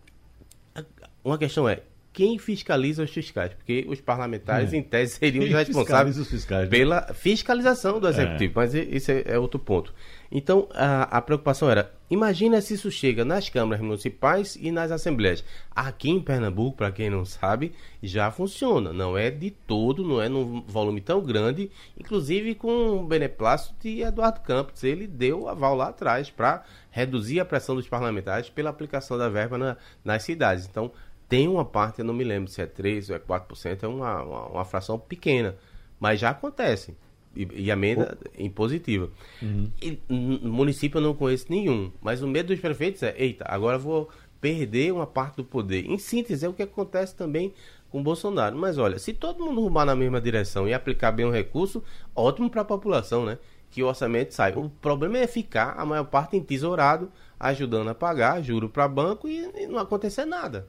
[1.23, 1.81] uma questão é,
[2.15, 3.53] quem fiscaliza os fiscais?
[3.53, 4.77] Porque os parlamentares, é.
[4.77, 6.69] em tese, seriam quem responsáveis fiscais, né?
[6.69, 8.53] pela fiscalização do executivo.
[8.53, 8.63] É.
[8.63, 9.93] Mas esse é, é outro ponto.
[10.31, 15.43] Então, a, a, preocupação era: imagina se isso chega nas câmaras municipais e nas assembleias.
[15.75, 18.93] Aqui em Pernambuco, para quem não sabe, já funciona.
[18.93, 24.01] Não é de todo, não é num volume tão grande, inclusive com o beneplácito de
[24.01, 24.83] Eduardo Campos.
[24.83, 29.57] Ele deu aval lá atrás para reduzir a pressão dos parlamentares pela aplicação da verba
[29.57, 30.65] na, nas cidades.
[30.65, 30.91] Então,
[31.27, 34.21] tem uma parte, eu não me lembro se é 3% ou é 4%, é uma,
[34.21, 35.55] uma, uma fração pequena,
[35.99, 36.95] mas já acontece.
[37.35, 38.41] E, a emenda oh.
[38.41, 39.09] impositiva.
[39.41, 39.69] Uhum.
[39.81, 43.77] E, no município eu não conheço nenhum, mas o medo dos prefeitos é: eita, agora
[43.77, 45.85] vou perder uma parte do poder.
[45.85, 47.53] Em síntese, é o que acontece também
[47.89, 48.55] com o Bolsonaro.
[48.55, 51.83] Mas olha, se todo mundo rumar na mesma direção e aplicar bem o recurso,
[52.15, 53.37] ótimo para a população, né?
[53.71, 54.53] Que o orçamento sai.
[54.55, 59.49] O problema é ficar a maior parte entesourado, ajudando a pagar juro para banco e,
[59.55, 60.67] e não acontecer nada.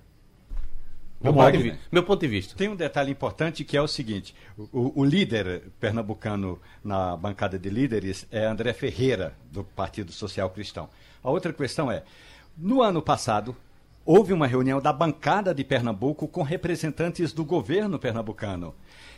[1.21, 2.55] Meu ponto, de, meu ponto, de, vista.
[2.55, 7.71] Tem um detalhe importante que é o seguinte: o, o, líder pernambucano na bancada de
[7.71, 10.89] líderes é André Ferreira, do Partido Social Cristão.
[11.23, 12.03] A outra questão é:
[12.57, 13.57] no ano passado,
[14.05, 18.75] houve uma reunião da bancada de Pernambuco com representantes do governo pernambucano.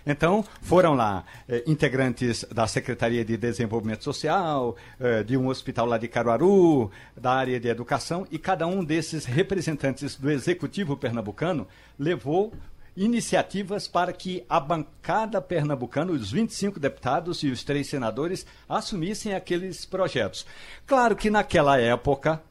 [0.06, 5.98] Então, foram lá eh, integrantes da Secretaria de Desenvolvimento Social, eh, de um hospital lá
[5.98, 11.66] de Caruaru, da área de educação, e cada um desses representantes do Executivo pernambucano
[11.98, 12.52] levou
[12.98, 19.86] iniciativas para que a bancada pernambucana, os 25 deputados e os três senadores, assumissem aqueles
[19.86, 20.44] projetos.
[20.84, 22.42] Claro que naquela época,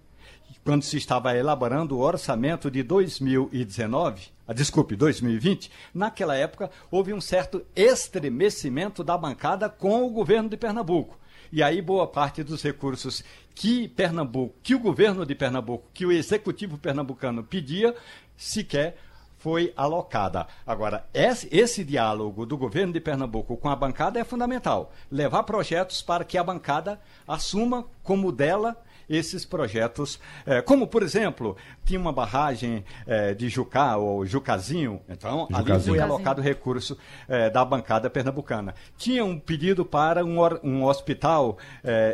[0.63, 7.21] quando se estava elaborando o orçamento de 2019, ah, desculpe, 2020, naquela época houve um
[7.21, 11.17] certo estremecimento da bancada com o governo de Pernambuco.
[11.51, 13.23] E aí boa parte dos recursos
[13.55, 17.95] que Pernambuco, que o governo de Pernambuco, que o executivo pernambucano pedia,
[18.35, 18.97] sequer
[19.37, 20.47] foi alocada.
[20.65, 24.91] Agora, esse, esse, diálogo do governo de Pernambuco com a bancada é fundamental.
[25.11, 28.75] Levar projetos para que a bancada assuma como dela
[29.09, 35.47] esses projetos, é, como, por exemplo, tinha uma barragem é, de Jucá, ou Jucazinho, então
[35.49, 35.73] Jucazinho.
[35.73, 38.75] ali foi alocado recurso é, da bancada pernambucana.
[38.97, 41.57] Tinha um pedido para um, um hospital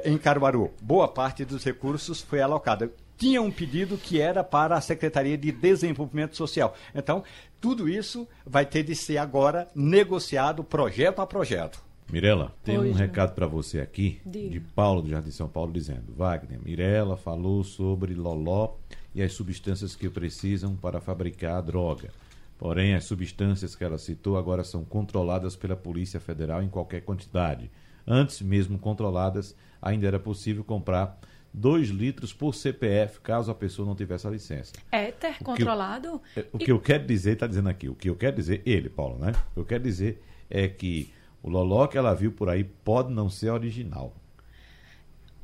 [0.03, 0.71] em Caruaru.
[0.81, 5.51] Boa parte dos recursos foi alocada tinha um pedido que era para a Secretaria de
[5.51, 6.75] Desenvolvimento Social.
[6.93, 7.23] Então,
[7.61, 11.81] tudo isso vai ter de ser agora negociado projeto a projeto.
[12.13, 14.49] Mirela, tem um recado para você aqui, Diga.
[14.51, 18.75] de Paulo do Jardim São Paulo, dizendo: Wagner, Mirela falou sobre loló
[19.15, 22.11] e as substâncias que precisam para fabricar a droga.
[22.59, 27.71] Porém, as substâncias que ela citou agora são controladas pela Polícia Federal em qualquer quantidade.
[28.05, 31.19] Antes, mesmo controladas, ainda era possível comprar
[31.51, 34.73] 2 litros por CPF, caso a pessoa não tivesse a licença.
[34.91, 36.21] Éter o controlado?
[36.35, 36.65] Eu, o e...
[36.65, 39.31] que eu quero dizer, está dizendo aqui, o que eu quero dizer, ele, Paulo, né?
[39.49, 41.11] O que eu quero dizer é que
[41.43, 44.13] o Loló que ela viu por aí pode não ser original.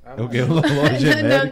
[0.10, 0.64] Ah, eu, eu, não,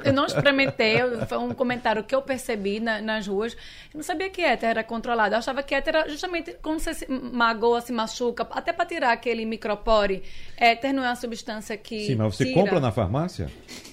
[0.03, 3.53] eu não experimentei, foi um comentário que eu percebi na, nas ruas.
[3.53, 5.35] Eu não sabia que éter era controlado.
[5.35, 9.11] Eu achava que éter era justamente quando você se magoa, se machuca, até para tirar
[9.11, 10.23] aquele micropore.
[10.55, 12.07] Éter não é uma substância que.
[12.07, 12.59] Sim, mas você tira.
[12.59, 13.51] compra na farmácia?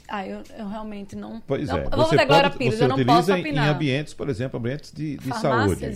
[0.08, 1.42] Ah, eu, eu realmente não.
[1.46, 1.84] Pois não, é.
[1.84, 3.66] Eu vou fazer agora Pires, eu não posso opinar.
[3.66, 5.84] em ambientes, por exemplo, ambientes de, de saúde.
[5.84, 5.92] Né?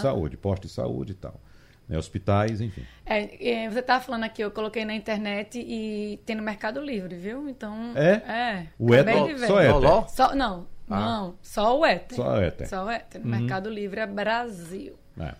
[0.00, 1.40] Saúde, posto de saúde e tal
[1.88, 2.84] né, hospitais, enfim.
[3.04, 7.48] É, você estava falando aqui, eu coloquei na internet e tem no Mercado Livre, viu?
[7.48, 7.92] Então.
[7.96, 8.10] É?
[8.10, 8.66] É.
[8.78, 10.08] O éter, só éter.
[10.08, 11.00] Só, não, ah.
[11.00, 12.16] não, só o éter.
[12.16, 12.68] Só o éter.
[12.68, 13.20] Só o éter.
[13.20, 13.40] No uhum.
[13.40, 14.98] Mercado Livre é Brasil.
[15.18, 15.34] É.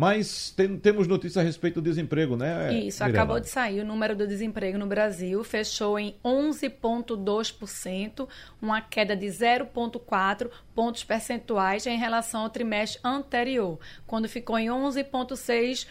[0.00, 2.72] Mas tem, temos notícias a respeito do desemprego, né?
[2.72, 3.18] Isso, Mirela?
[3.18, 3.82] acabou de sair.
[3.82, 8.26] O número do desemprego no Brasil fechou em 11,2%,
[8.62, 15.86] uma queda de 0,4 pontos percentuais em relação ao trimestre anterior, quando ficou em 11,6%.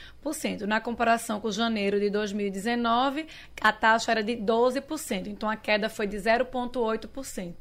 [0.68, 3.26] Na comparação com janeiro de 2019,
[3.62, 7.54] a taxa era de 12%, então a queda foi de 0,8%.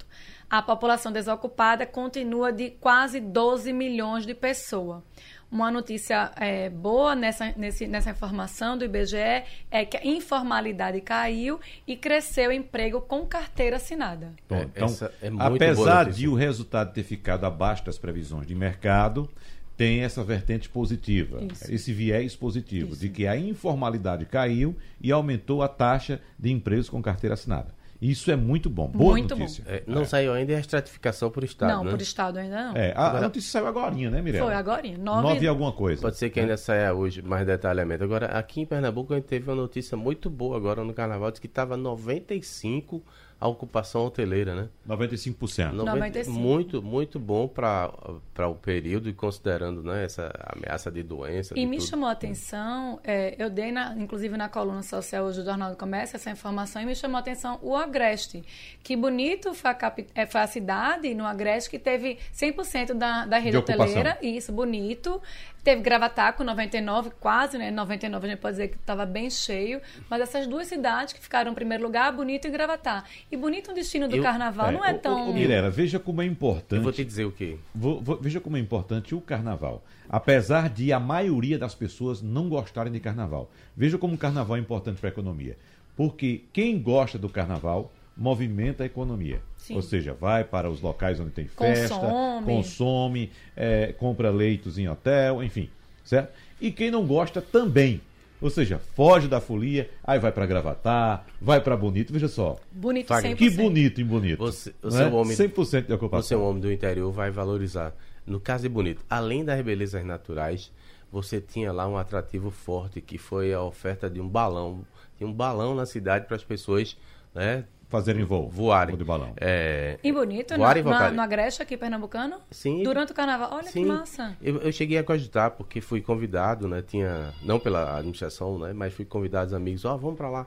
[0.50, 5.02] A população desocupada continua de quase 12 milhões de pessoas.
[5.50, 11.58] Uma notícia é, boa nessa, nesse, nessa informação do IBGE é que a informalidade caiu
[11.86, 14.34] e cresceu o emprego com carteira assinada.
[14.48, 14.88] Bom, é, então,
[15.22, 19.28] é apesar de o resultado ter ficado abaixo das previsões de mercado,
[19.78, 21.72] tem essa vertente positiva, Isso.
[21.72, 23.00] esse viés positivo, Isso.
[23.00, 27.78] de que a informalidade caiu e aumentou a taxa de empregos com carteira assinada.
[28.02, 28.88] Isso é muito bom.
[28.88, 29.64] Boa muito notícia.
[29.64, 29.70] Bom.
[29.70, 30.04] É, não é.
[30.04, 31.90] saiu ainda a estratificação por estado, Não, né?
[31.90, 32.76] por estado ainda não.
[32.76, 34.46] É, a, agora, a notícia saiu agora, né, Mirella?
[34.46, 34.82] Foi agora.
[34.98, 35.22] Nove...
[35.22, 36.02] Nove e alguma coisa.
[36.02, 38.02] Pode ser que ainda saia hoje mais detalhamento.
[38.02, 41.40] Agora, aqui em Pernambuco, a gente teve uma notícia muito boa agora no Carnaval, de
[41.40, 43.02] que estava 95
[43.40, 44.68] a ocupação hoteleira, né?
[44.88, 45.72] 95%.
[45.72, 46.30] 95.
[46.30, 51.54] Muito, muito bom para o período e considerando né, essa ameaça de doença.
[51.54, 51.88] E de me tudo.
[51.88, 55.76] chamou a atenção, é, eu dei, na, inclusive na coluna social hoje do Jornal do
[55.76, 58.42] Comércio, essa informação, e me chamou a atenção o Agreste.
[58.82, 63.24] Que bonito foi a, capi, é, foi a cidade no Agreste que teve 100% da,
[63.24, 64.18] da rede hoteleira.
[64.20, 65.22] Isso, bonito.
[65.62, 67.70] Teve Gravatá com 99, quase, né?
[67.70, 69.80] 99 a gente pode dizer que estava bem cheio.
[70.08, 73.04] Mas essas duas cidades que ficaram em primeiro lugar, Bonito e Gravatá.
[73.30, 75.30] E Bonito, o destino do eu, carnaval, é, não é tão.
[75.30, 76.78] Ô, Mirera, veja como é importante.
[76.78, 77.56] Eu vou te dizer o quê?
[77.74, 79.82] Vou, vou, veja como é importante o carnaval.
[80.08, 83.50] Apesar de a maioria das pessoas não gostarem de carnaval.
[83.76, 85.56] Veja como o carnaval é importante para a economia.
[85.96, 89.40] Porque quem gosta do carnaval movimenta a economia.
[89.56, 89.76] Sim.
[89.76, 94.88] Ou seja, vai para os locais onde tem festa, consome, consome é, compra leitos em
[94.88, 95.70] hotel, enfim,
[96.04, 96.32] certo?
[96.60, 98.00] E quem não gosta também.
[98.40, 102.56] Ou seja, foge da folia, aí vai para Gravatar, vai para Bonito, veja só.
[102.70, 103.36] Bonito 100%.
[103.36, 104.38] Que bonito em Bonito.
[104.38, 105.06] Você, você é?
[105.06, 106.22] homem, 100% de ocupação.
[106.22, 107.92] Você é um homem do interior, vai valorizar.
[108.24, 110.70] No caso de Bonito, além das belezas naturais,
[111.10, 114.84] você tinha lá um atrativo forte, que foi a oferta de um balão.
[115.16, 116.96] Tinha um balão na cidade para as pessoas
[117.34, 118.48] né, fazerem voo.
[118.48, 118.96] Voarem.
[118.96, 119.32] de balão.
[119.40, 119.98] É...
[120.02, 122.36] E bonito, voarem na, na, no Agreste aqui pernambucano?
[122.50, 122.82] Sim.
[122.82, 123.50] Durante o carnaval.
[123.52, 123.82] Olha sim.
[123.82, 124.36] que massa.
[124.40, 126.82] Eu, eu, cheguei a cogitar, porque fui convidado, né?
[126.86, 128.72] Tinha, não pela administração, né?
[128.72, 130.46] Mas fui convidado, amigos, ó, oh, vamos para lá.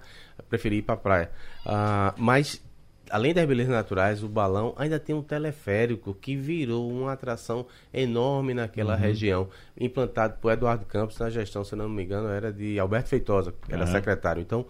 [0.50, 1.32] Preferi ir para praia.
[1.66, 2.62] Uh, mas
[3.10, 8.54] além das belezas naturais, o balão ainda tem um teleférico que virou uma atração enorme
[8.54, 13.10] naquela região, implantado por Eduardo Campos na gestão, se não me engano, era de Alberto
[13.10, 13.92] Feitosa, que era Aham.
[13.92, 14.42] secretário.
[14.42, 14.66] Então,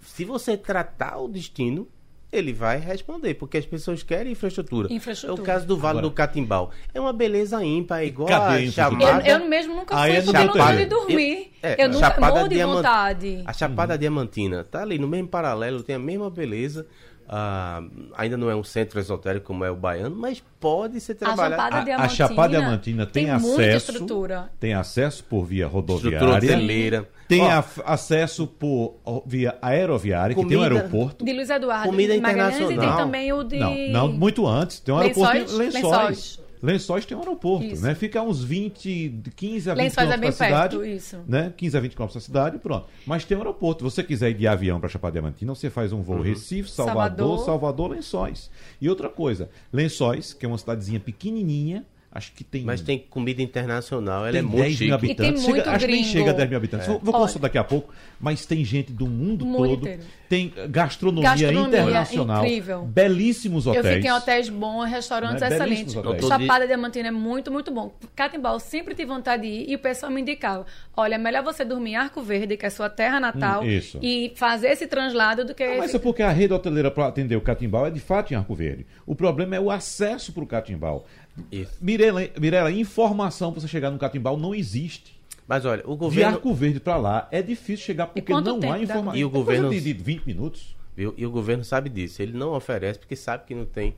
[0.00, 1.88] se você tratar o destino,
[2.32, 4.92] ele vai responder, porque as pessoas querem infraestrutura.
[4.92, 5.40] Infraestrutura.
[5.40, 6.70] É o caso do Vale Agora- do Catimbau.
[6.94, 9.28] É uma beleza ímpar, é igual a chamada...
[9.28, 10.64] Eu, eu mesmo nunca fui é porque eu não Botelho.
[10.64, 11.38] gosto de dormir.
[11.62, 13.42] Eu- é, Eu, nunca Chapada morro de vontade.
[13.44, 16.86] A Chapada Diamantina tá ali no mesmo paralelo, tem a mesma beleza.
[17.32, 17.80] Ah,
[18.16, 21.62] ainda não é um centro esotérico como é o baiano, mas pode ser A trabalhado.
[21.62, 24.50] Chapada A, a Diamantina Chapada Diamantina tem, tem muita acesso, estrutura.
[24.58, 27.08] tem acesso por via Estrutura rodoviária, hoteleira.
[27.28, 31.24] tem Ó, a- acesso por via aeroviária, que tem um Comida- aeroporto.
[31.24, 31.88] De Luiz Eduardo.
[31.88, 32.98] Comida de Magalhães, E tem internacional.
[33.06, 33.58] também o de...
[33.58, 34.80] Não, não, muito antes.
[34.80, 35.28] Tem um Lençóis?
[35.28, 35.84] aeroporto em Lençóis.
[35.84, 36.40] Lençóis.
[36.62, 37.82] Lençóis tem um aeroporto, Isso.
[37.82, 37.94] né?
[37.94, 40.76] Fica uns 20, de 15 a 20 Lençóis é quilômetros bem da cidade.
[40.76, 41.18] perto, isso.
[41.26, 41.54] Né?
[41.56, 42.86] 15 a 20 quilômetros da cidade, pronto.
[43.06, 43.88] Mas tem um aeroporto.
[43.88, 47.38] Se você quiser ir de avião para Chapada Diamantina, você faz um voo Recife, Salvador,
[47.38, 47.44] Salvador.
[47.44, 48.50] Salvador, Lençóis.
[48.80, 53.40] E outra coisa, Lençóis, que é uma cidadezinha pequenininha, acho que tem Mas tem comida
[53.40, 54.84] internacional, ela tem é muito 10 chique.
[54.84, 55.42] mil E tem habitantes.
[55.44, 56.86] muito Chega- acho que nem chega a 10 mil habitantes.
[56.86, 59.80] Vou, vou consultar daqui a pouco, mas tem gente do mundo Mundo todo.
[59.82, 60.02] inteiro.
[60.28, 62.44] Tem gastronomia, Gastronomia internacional.
[62.44, 62.82] incrível.
[62.82, 63.94] Belíssimos Eu hotéis.
[63.96, 65.48] fiquei em hotéis bons, restaurantes Né?
[65.48, 65.78] excelentes.
[65.94, 66.26] Belíssimos hotéis.
[66.28, 67.92] Chapada Diamantina é muito, muito bom.
[68.14, 71.42] Catimbau eu sempre tive vontade de ir e o pessoal me indicava: olha, é melhor
[71.42, 73.98] você dormir em Arco Verde, que é sua terra natal, Hum, isso.
[74.02, 75.66] e fazer esse translado do que.
[75.66, 78.36] Não, mas é porque a rede hoteleira para atender o Catimbau é de fato em
[78.36, 78.86] Arco Verde.
[79.06, 81.06] O problema é o acesso para o Catimbau.
[81.50, 81.72] Isso.
[81.80, 85.18] Mirela, Mirela, informação para você chegar no Catimbau não existe.
[85.46, 86.34] Mas olha, o De governo.
[86.36, 89.16] Arco Verde para lá é difícil chegar porque não há informação.
[89.16, 90.76] E o É coisa governo- de, de 20 minutos.
[90.96, 91.14] Viu?
[91.16, 92.20] E o governo sabe disso.
[92.22, 93.94] Ele não oferece porque sabe que não tem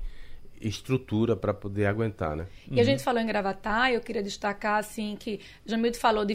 [0.66, 2.46] estrutura para poder aguentar, né?
[2.70, 6.34] E a gente falou em Gravatar, eu queria destacar assim que Jamildo falou de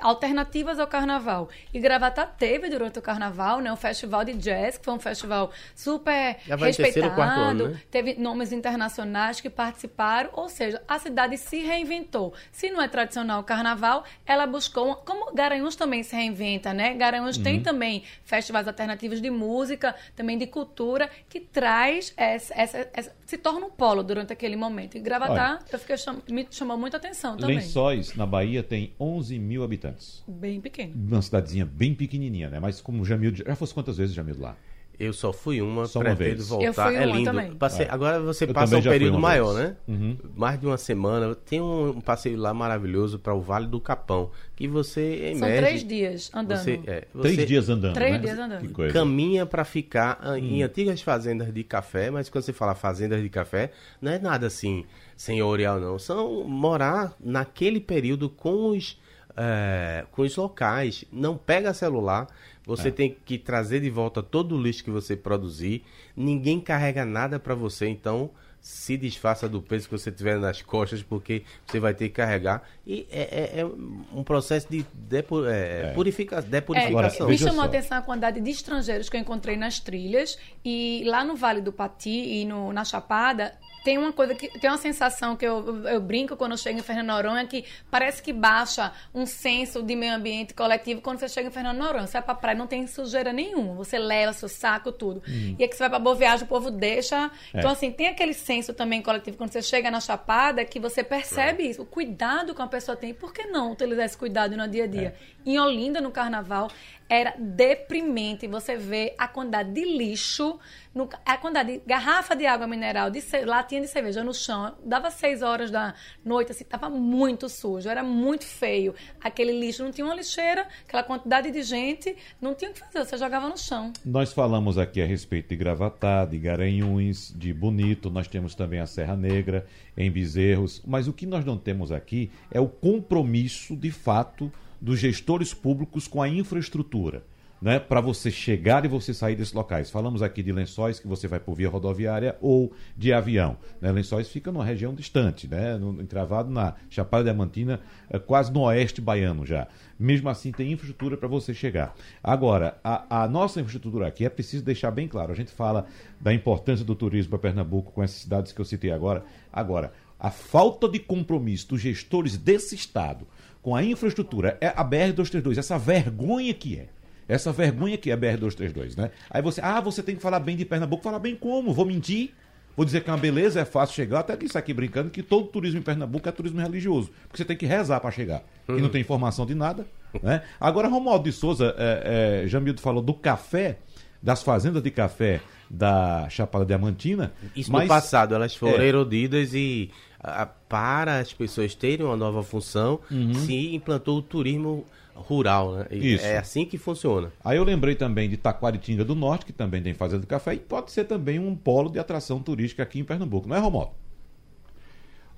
[0.00, 1.48] alternativas ao carnaval.
[1.72, 5.50] E Gravatar teve durante o carnaval, né, um festival de jazz, que foi um festival
[5.74, 7.80] super Já vai terceiro, quarto respeitado, ano, né?
[7.90, 12.34] teve nomes internacionais que participaram, ou seja, a cidade se reinventou.
[12.52, 16.94] Se não é tradicional o carnaval, ela buscou, uma- como Garanhuns também se reinventa, né?
[16.94, 17.42] Garanhuns Uhum.
[17.42, 23.36] tem também festivais alternativos de música, também de cultura, que traz essa, essa- essa- se
[23.36, 24.96] torna um polo durante aquele momento.
[24.96, 27.56] E Gravatar, eu fiquei cham- me chamou muita atenção também.
[27.56, 30.24] Lençóis, na Bahia, tem 11 mil habitantes.
[30.26, 30.94] Bem pequeno.
[30.94, 32.58] Uma cidadezinha bem pequenininha, né?
[32.58, 33.44] Mas como o Jamildo...
[33.46, 34.56] Já fosse quantas vezes, Jamildo, lá?
[34.98, 36.48] Eu só fui uma, Só uma pretendo vez.
[36.48, 36.66] voltar.
[36.66, 37.24] Eu fui é uma lindo.
[37.30, 37.54] também.
[37.54, 37.90] Passei- É.
[37.90, 39.68] Agora você Eu passa um período maior, vez.
[39.68, 39.76] né?
[39.86, 40.16] Uhum.
[40.34, 41.36] Mais de uma semana.
[41.36, 45.66] Tem um, um passeio lá maravilhoso para o Vale do Capão, que você São emerge.
[45.66, 46.58] três dias andando.
[46.58, 48.18] Você, é, Três você dias andando, Três né?
[48.18, 48.60] dias andando.
[48.60, 48.92] Que coisa.
[48.92, 50.36] caminha para ficar ah, Hum.
[50.38, 53.70] em antigas fazendas de café, mas quando você fala fazendas de café,
[54.02, 54.84] não é nada assim
[55.16, 55.96] senhorial, não.
[55.98, 58.98] São morar naquele período com os,
[59.36, 61.04] eh, com os locais.
[61.12, 62.26] Não pega celular.
[62.68, 62.76] É.
[62.76, 65.82] Você tem que trazer de volta todo o lixo que você produzir.
[66.16, 71.00] Ninguém carrega nada para você, então se desfaça do peso que você tiver nas costas,
[71.02, 72.62] porque você vai ter que carregar.
[72.84, 73.22] E é,
[73.58, 77.26] é- é um processo de depu, é, purifica, É, depurificação.
[77.28, 81.04] me veja chamou a atenção a quantidade de estrangeiros que eu encontrei nas trilhas e
[81.06, 83.54] lá no Vale do Pati e no, na Chapada
[83.84, 86.82] tem uma coisa que tem uma sensação que eu, eu brinco quando eu chego em
[86.82, 91.48] Fernando Noronha que parece que baixa um senso de meio ambiente coletivo quando você chega
[91.48, 92.06] em Fernando Noronha.
[92.06, 95.22] Você vai pra praia não tem sujeira nenhuma, você leva seu saco, tudo.
[95.58, 97.30] E é que você vai pra Boa Viagem, o povo deixa.
[97.54, 101.68] Então, assim, tem aquele senso também coletivo quando você chega na Chapada que você percebe
[101.68, 103.14] isso, o cuidado que uma pessoa tem.
[103.14, 105.14] Por que não utilizar esse cuidado no dia a dia?
[105.46, 106.70] Em Olinda, no carnaval,
[107.08, 110.58] era deprimente você ver a quantidade de lixo,
[110.94, 114.74] no- a quantidade de garrafa de água mineral, de latinha de cerveja no chão.
[114.84, 115.94] Dava seis horas da
[116.24, 118.94] noite, assim, tava muito sujo, era muito feio.
[119.20, 123.04] Aquele lixo não tinha uma lixeira, aquela quantidade de gente, não tinha o que fazer,
[123.04, 123.92] você jogava no chão.
[124.04, 128.86] Nós falamos aqui a respeito de Gravatá, de Garanhuns, de Bonito, nós temos também a
[128.86, 129.66] Serra Negra,
[129.96, 134.98] em Bezerros, mas o que nós não temos aqui é o compromisso, de fato, dos
[134.98, 137.22] gestores públicos com a infraestrutura.
[137.60, 139.90] Né, para você chegar e você sair desses locais.
[139.90, 143.56] Falamos aqui de lençóis que você vai por via rodoviária ou de avião.
[143.80, 143.90] Né?
[143.90, 145.76] Lençóis fica numa região distante, né?
[146.00, 149.66] encravado na Chapada Diamantina, eh, quase no oeste baiano já.
[149.98, 151.96] Mesmo assim, tem infraestrutura para você chegar.
[152.22, 155.32] Agora, a, a nossa infraestrutura aqui é preciso deixar bem claro.
[155.32, 155.86] A gente fala
[156.20, 159.24] da importância do turismo para Pernambuco com essas cidades que eu citei agora.
[159.52, 163.26] Agora, a falta de compromisso dos gestores desse estado
[163.62, 166.86] com a infraestrutura é a BR-232, essa vergonha que é.
[167.28, 169.10] Essa vergonha que é a BR-232, né?
[169.30, 171.02] Aí você, ah, você tem que falar bem de Pernambuco.
[171.02, 171.74] Falar bem como?
[171.74, 172.30] Vou mentir?
[172.74, 174.20] Vou dizer que é uma beleza, é fácil chegar.
[174.20, 177.10] Até isso aqui brincando que todo turismo em Pernambuco é turismo religioso.
[177.24, 178.42] Porque você tem que rezar para chegar.
[178.68, 179.84] E não tem informação de nada.
[180.22, 180.42] Né?
[180.58, 183.78] Agora, Romualdo de Souza, é, é, Jamildo falou do café.
[184.22, 185.40] das fazendas de café
[185.70, 187.32] da Chapada Diamantina.
[187.54, 188.86] Isso mas, no passado, elas foram É.
[188.86, 189.90] erodidas e
[190.20, 193.00] a- para as pessoas terem uma nova função,
[193.44, 195.86] se implantou o turismo rural, né?
[195.90, 196.04] E Uhum.
[196.04, 196.24] Isso.
[196.26, 197.32] É assim que funciona.
[197.44, 200.58] Aí eu lembrei também de Taquaritinga do Norte, que também tem fazenda de café, e
[200.58, 203.92] pode ser também um polo de atração turística aqui em Pernambuco, não é, Romualdo?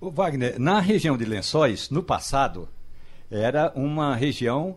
[0.00, 2.68] O Wagner, na região de Lençóis, no passado,
[3.30, 4.76] era uma região,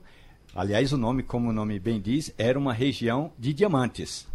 [0.55, 4.27] aliás, o nome, como o nome bem diz, era uma região de diamantes.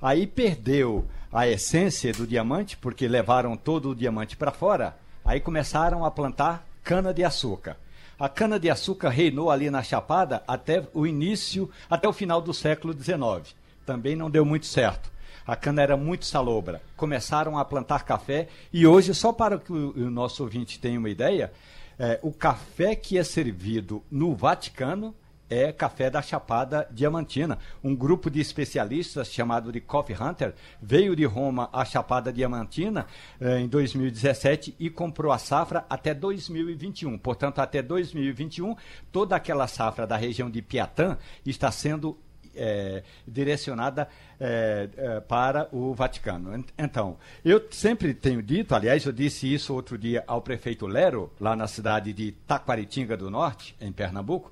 [0.00, 4.96] Aí perdeu a essência do diamante, porque levaram todo o diamante para fora,
[5.30, 7.76] aí começaram a plantar cana-de-açúcar.
[8.18, 13.54] A cana-de-açúcar reinou ali na Chapada até o início, até o final do século XIX.
[13.86, 15.08] Também não deu muito certo.
[15.46, 16.82] A cana era muito salobra.
[16.96, 21.52] Começaram a plantar café e hoje, só para que o, nosso ouvinte tenha uma ideia,
[21.96, 25.14] é, o café que é servido no Vaticano
[25.50, 27.58] é café da Chapada Diamantina.
[27.82, 33.06] Um grupo de especialistas chamado de Coffee Hunter veio de Roma à Chapada Diamantina
[33.40, 37.18] eh, em 2017 e comprou a safra até 2021.
[37.18, 38.76] Portanto, até 2021,
[39.10, 42.16] toda aquela safra da região de Piatã está sendo
[42.54, 46.54] eh, direcionada eh, eh, para o Vaticano.
[46.54, 51.32] Ent- Então, eu sempre tenho dito, aliás, eu disse isso outro dia ao prefeito Lero,
[51.40, 54.50] lá na cidade de Taquaritinga do Norte, em Pernambuco,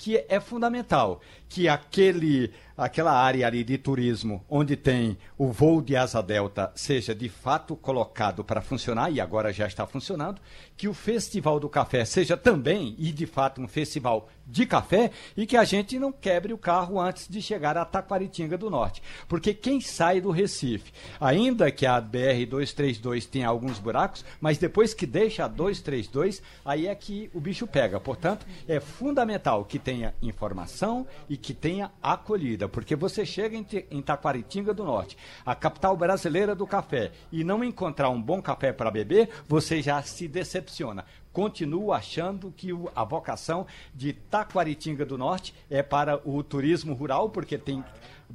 [0.00, 5.94] que é fundamental que aquele, aquela área ali de turismo onde tem o voo de
[5.94, 10.40] asa delta seja de fato colocado para funcionar e agora já está funcionando,
[10.78, 15.46] que o Festival do Café seja também e de fato um festival de café e
[15.46, 19.54] que a gente não quebre o carro antes de chegar a Taquaritinga do Norte, porque
[19.54, 25.06] quem sai do Recife, ainda que a BR 232 tenha alguns buracos, mas depois que
[25.06, 28.00] deixa a 232, aí é que o bicho pega.
[28.00, 34.00] Portanto, é fundamental que tenha informação e que tenha acolhida, porque você chega em, em
[34.00, 38.90] Taquaritinga do Norte, a capital brasileira do café, e não encontrar um bom café para
[38.90, 41.04] beber, você já se decepciona.
[41.32, 47.58] Continuo achando que a vocação de Taquaritinga do Norte é para o turismo rural, porque
[47.58, 47.84] tem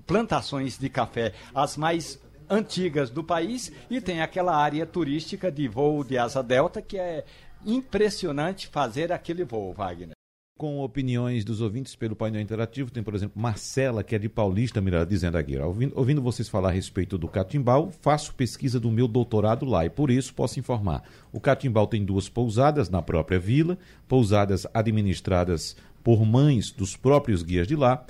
[0.05, 2.19] plantações de café as mais
[2.49, 7.25] antigas do país e tem aquela área turística de voo de asa delta que é
[7.65, 10.14] impressionante fazer aquele voo, Wagner.
[10.57, 14.79] Com opiniões dos ouvintes pelo painel interativo, tem, por exemplo, Marcela, que é de Paulista,
[14.79, 19.05] Miranda, dizendo aqui: ouvindo, ouvindo vocês falar a respeito do Catimbau, faço pesquisa do meu
[19.05, 21.03] doutorado lá e por isso posso informar.
[21.33, 23.77] O Catimbau tem duas pousadas na própria vila,
[24.07, 28.05] pousadas administradas por mães dos próprios guias de lá.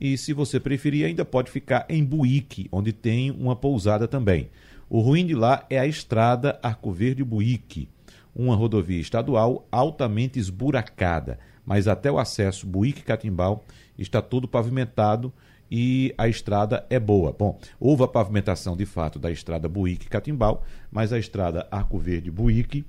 [0.00, 4.48] E se você preferir, ainda pode ficar em Buíque, onde tem uma pousada também.
[4.88, 7.90] O ruim de lá é a estrada Arco Verde-Buíque
[8.34, 11.38] uma rodovia estadual altamente esburacada,
[11.70, 13.64] mas até o acesso Buíque-Catimbau
[13.96, 15.32] está todo pavimentado
[15.70, 17.30] e a estrada é boa.
[17.32, 22.84] Bom, houve a pavimentação de fato da estrada Buíque-Catimbau, mas a estrada Arco Verde-Buíque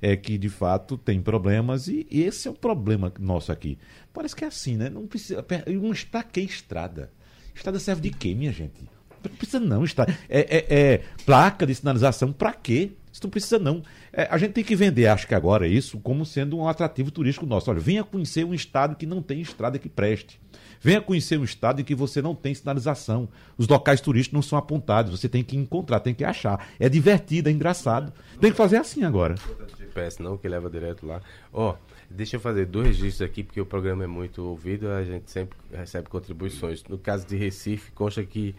[0.00, 3.76] é que de fato tem problemas e esse é o problema nosso aqui.
[4.12, 4.88] Parece que é assim, né?
[4.88, 5.44] Não precisa.
[5.66, 7.10] Um pra que estrada?
[7.52, 8.88] Estrada serve de quê, minha gente?
[9.24, 9.82] Não precisa não.
[10.28, 12.92] É, é- é placa de sinalização pra quê?
[13.12, 13.82] Isso não precisa não.
[14.12, 17.46] É, a gente tem que vender, acho que agora, isso como sendo um atrativo turístico
[17.46, 17.70] nosso.
[17.70, 20.38] Olha, venha conhecer um estado que não tem estrada que preste.
[20.80, 23.28] Venha conhecer um estado em que você não tem sinalização.
[23.56, 25.18] Os locais turísticos não são apontados.
[25.18, 26.66] Você tem que encontrar, tem que achar.
[26.78, 28.12] É divertido, é engraçado.
[28.40, 29.36] Tem que fazer assim agora.
[29.78, 31.22] GPS não, que leva direto lá.
[31.52, 31.76] Ó,
[32.10, 35.56] deixa eu fazer dois registros aqui, porque o programa é muito ouvido, a gente sempre
[35.72, 36.82] recebe contribuições.
[36.88, 38.54] No caso de Recife, consta que,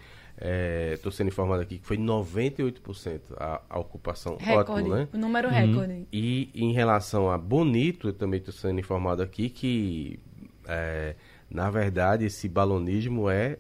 [0.94, 4.38] estou sendo informado aqui, que foi 98% a, a ocupação.
[4.38, 4.72] Recorde.
[4.72, 5.08] Ótimo, né?
[5.14, 6.08] O número recorde.
[6.12, 10.20] E em relação a Bonito, eu também estou sendo informado aqui que,
[10.68, 11.16] é,
[11.50, 13.58] na verdade, esse balonismo é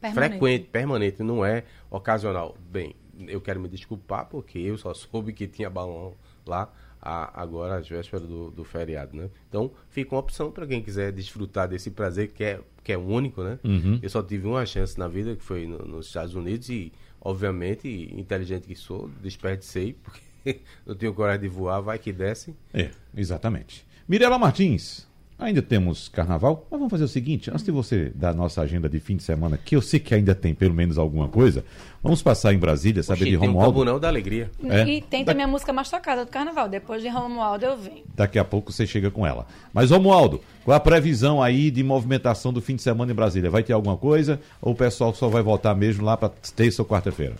[0.00, 0.30] Permanente.
[0.30, 2.56] frequente, permanente, não é ocasional.
[2.70, 2.94] Bem,
[3.28, 6.14] eu quero me desculpar porque eu só soube que tinha balão
[6.46, 6.70] lá
[7.04, 9.28] a- agora às vésperas do, do feriado, né?
[9.48, 13.42] Então, fica uma opção para quem quiser desfrutar desse prazer que é, que é único,
[13.42, 13.58] né?
[14.02, 16.90] Eu só tive uma chance na vida, que foi no- nos Estados Unidos e,
[17.20, 22.54] obviamente, inteligente que sou, desperdicei, porque não tenho coragem de voar, vai que desce.
[22.72, 23.86] É, exatamente.
[24.08, 25.06] Mirela Martins,
[25.38, 28.88] ainda temos carnaval, mas vamos fazer o seguinte: antes de você dar a nossa agenda
[28.88, 31.64] de fim de semana, que eu sei que ainda tem pelo menos alguma coisa,
[32.02, 33.72] vamos passar em Brasília, saber Oxi, de tem um Romualdo.
[33.72, 34.50] comunhão da alegria.
[34.64, 34.84] É.
[34.86, 36.68] E tem também a música mais tocada do carnaval.
[36.68, 38.04] Depois de Romualdo eu venho.
[38.14, 39.46] Daqui a pouco você chega com ela.
[39.72, 43.50] Mas, Romualdo, qual a previsão aí de movimentação do fim de semana em Brasília?
[43.50, 44.40] Vai ter alguma coisa?
[44.62, 47.34] Ou o pessoal só vai voltar mesmo lá para terça ou quarta-feira?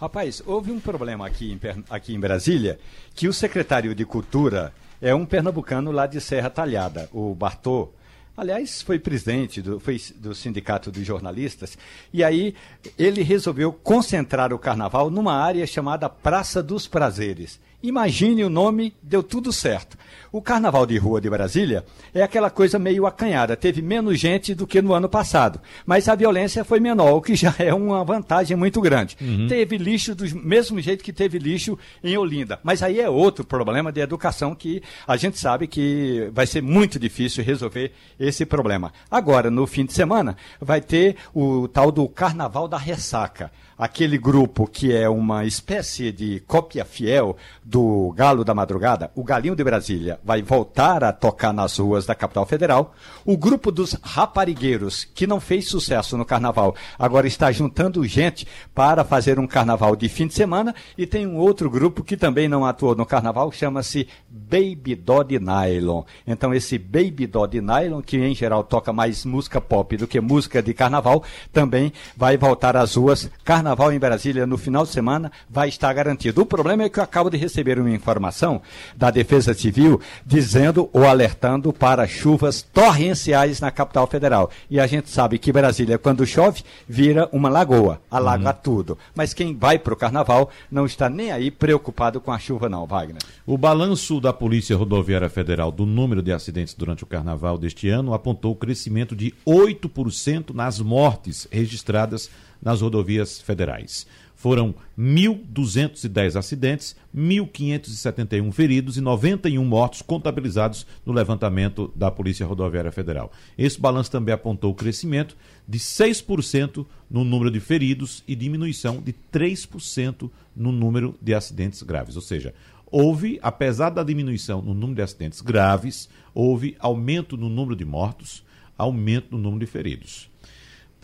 [0.00, 2.78] Rapaz, houve um problema aqui em, aqui em Brasília,
[3.14, 4.72] que o secretário de Cultura
[5.04, 7.90] é um pernambucano lá de Serra Talhada, o Bartô.
[8.34, 11.76] aliás, foi presidente do, foi do Sindicato dos Jornalistas,
[12.10, 12.54] e aí
[12.98, 17.60] ele resolveu concentrar o carnaval numa área chamada Praça dos Prazeres.
[17.84, 19.98] Imagine o nome, deu tudo certo.
[20.32, 23.54] O Carnaval de Rua de Brasília é aquela coisa meio acanhada.
[23.54, 25.60] Teve menos gente do que no ano passado.
[25.84, 29.18] Mas a violência foi menor, o que já é uma vantagem muito grande.
[29.20, 29.48] Uhum.
[29.48, 32.58] Teve lixo do mesmo jeito que teve lixo em Olinda.
[32.62, 36.98] Mas aí é outro problema de educação que a gente sabe que vai ser muito
[36.98, 38.94] difícil resolver esse problema.
[39.10, 44.66] Agora, no fim de semana, vai ter o tal do Carnaval da Ressaca aquele grupo
[44.66, 50.18] que é uma espécie de cópia fiel do Galo da Madrugada, o Galinho de Brasília,
[50.24, 52.94] vai voltar a tocar nas ruas da capital federal.
[53.24, 59.04] O grupo dos raparigueiros, que não fez sucesso no carnaval, agora está juntando gente para
[59.04, 60.74] fazer um carnaval de fim de semana.
[60.96, 66.04] E tem um outro grupo que também não atuou no carnaval, chama-se Baby Dodd Nylon.
[66.26, 70.62] Então, esse Baby Dodd Nylon, que em geral toca mais música pop do que música
[70.62, 73.30] de carnaval, também vai voltar às ruas.
[73.44, 76.42] Carnaval em Brasília no final de semana vai estar garantido.
[76.42, 78.60] O problema é que eu acabo de receber uma informação
[78.96, 84.50] da Defesa Civil dizendo ou alertando para chuvas torrenciais na capital federal.
[84.70, 88.56] E a gente sabe que Brasília, quando chove, vira uma lagoa, alaga uhum.
[88.62, 88.98] tudo.
[89.14, 92.86] Mas quem vai para o carnaval não está nem aí preocupado com a chuva, não,
[92.86, 93.22] Wagner.
[93.46, 98.14] O balanço da Polícia Rodoviária Federal do número de acidentes durante o carnaval deste ano
[98.14, 102.30] apontou o crescimento de 8% nas mortes registradas
[102.64, 104.06] nas rodovias federais.
[104.34, 113.32] Foram 1.210 acidentes, 1.571 feridos e 91 mortos contabilizados no levantamento da Polícia Rodoviária Federal.
[113.56, 115.36] Esse balanço também apontou o crescimento
[115.66, 122.16] de 6% no número de feridos e diminuição de 3% no número de acidentes graves.
[122.16, 122.52] Ou seja,
[122.84, 128.44] houve, apesar da diminuição no número de acidentes graves, houve aumento no número de mortos,
[128.76, 130.33] aumento no número de feridos.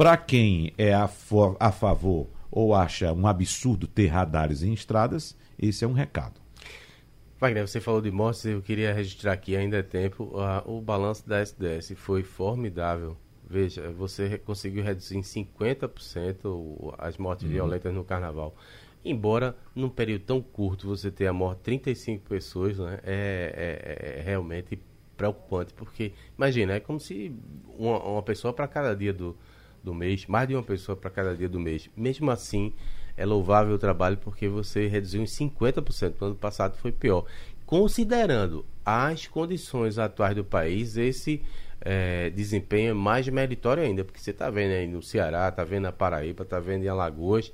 [0.01, 1.11] Para quem é a,
[1.61, 6.41] a favor ou acha um absurdo ter radares em estradas, esse é um recado.
[7.39, 11.29] Wagner, você falou de mortes, eu queria registrar aqui, ainda é tempo, uh, o balanço
[11.29, 13.15] da SDS foi formidável.
[13.47, 17.51] Veja, você conseguiu reduzir em 50% as mortes uhum.
[17.51, 18.57] violentas no carnaval.
[19.05, 24.81] Embora num período tão curto você tenha morto 35 pessoas, né, é, é, é realmente
[25.15, 27.31] preocupante, porque imagina, é como se
[27.79, 29.37] uma, uma pessoa para cada dia do,
[29.83, 31.89] do mês, mais de uma pessoa para cada dia do mês.
[31.97, 32.73] Mesmo assim,
[33.17, 36.15] é louvável o trabalho porque você reduziu em 50%.
[36.21, 37.25] No ano passado foi pior.
[37.67, 41.43] Considerando as condições atuais do país, esse
[41.81, 45.85] é, desempenho é mais meritório ainda, porque você está vendo aí no Ceará, está vendo
[45.85, 47.53] na Paraíba, está vendo em Alagoas,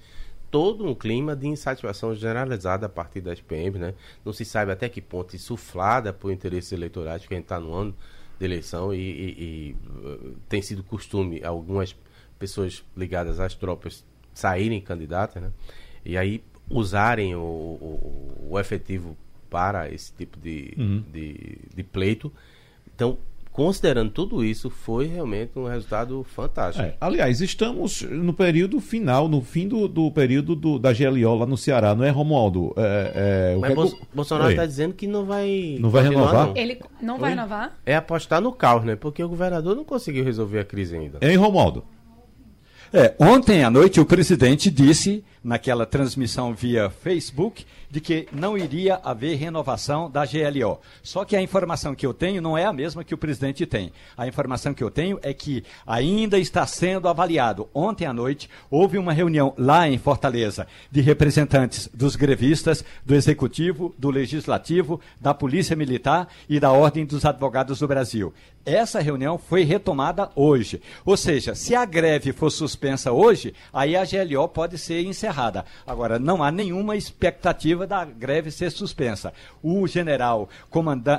[0.51, 3.95] todo um clima de insatisfação generalizada a partir das PM, né?
[4.24, 7.74] Não se sabe até que ponto insuflada por interesses eleitorais, porque a gente está no
[7.74, 7.95] ano
[8.39, 11.95] de eleição e, e, e, uh, tem sido costume algumas
[12.39, 15.51] pessoas ligadas às tropas saírem candidatas, né?
[16.05, 19.16] E aí usarem o, o, o efetivo
[19.49, 21.03] para esse tipo de, uhum.
[21.12, 22.32] de, de pleito.
[22.95, 23.18] Então,
[23.53, 26.87] considerando tudo isso, foi realmente um resultado fantástico.
[26.87, 31.47] É, aliás, estamos no período final, no fim do, do período do, da GLO lá
[31.47, 32.74] no Ceará, não é, Romualdo?
[32.76, 35.78] É, é, Mas Bo Bolsonaro está dizendo que não vai.
[35.80, 36.49] Não vai renovar?
[36.49, 36.57] Não.
[36.57, 37.37] Ele não vai Oi?
[37.37, 37.78] renovar?
[37.87, 38.97] É apostar no caos, né?
[38.97, 41.18] Porque o governador não conseguiu resolver a crise ainda.
[41.22, 41.84] Hein, Romualdo?
[42.93, 48.97] É, ontem à noite o presidente disse, naquela transmissão via Facebook, de que não iria
[48.97, 50.81] haver renovação da GLO.
[51.05, 53.93] Só que a informação que eu tenho não é a mesma que o presidente tem.
[54.17, 57.69] A informação que eu tenho é que ainda está sendo avaliado.
[57.73, 63.95] Ontem à noite houve uma reunião lá em Fortaleza de representantes dos grevistas, do Executivo,
[63.97, 68.35] do Legislativo, da Polícia Militar e da Ordem dos Advogados do Brasil.
[68.65, 70.83] Essa reunião foi retomada hoje.
[71.05, 75.36] Ou seja, se a greve for suspensa hoje, aí a GLO pode ser encerrada.
[75.87, 79.32] Agora, não há nenhuma expectativa da greve ser suspensa.
[79.62, 80.49] O general,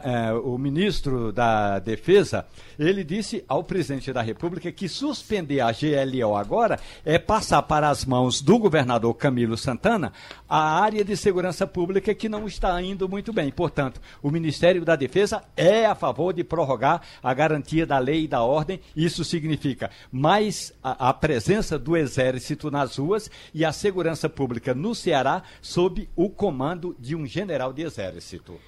[0.04, 2.46] eh, o ministro da Defesa,
[2.80, 8.06] ele disse ao presidente da República que suspender a GLO agora é passar para as
[8.06, 10.12] mãos do governador Camilo Santana
[10.50, 13.52] a área de segurança pública que não está indo muito bem.
[13.52, 18.28] Portanto, o Ministério da Defesa é a favor de prorrogar a garantia da lei e
[18.28, 18.80] da ordem.
[18.96, 24.94] Isso significa mais a, a presença do Exército nas ruas e a segurança pública no
[24.94, 28.60] Ceará sob o comando de um general de exército.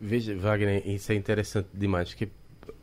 [0.00, 2.28] Veja, Wagner, isso é interessante demais, que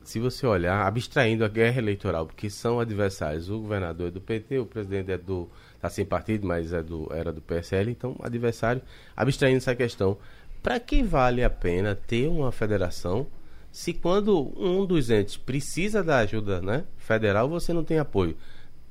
[0.04, 4.60] se você olhar, abstraindo a guerra eleitoral, porque são adversários, o governador é do PT,
[4.60, 8.82] o presidente é do está sem partido, mas é do, era do PSL, então adversário,
[9.16, 10.18] abstraindo essa questão,
[10.62, 13.28] para que vale a pena ter uma federação
[13.74, 18.38] Se quando um dos entes precisa da ajuda né, federal, você não tem apoio.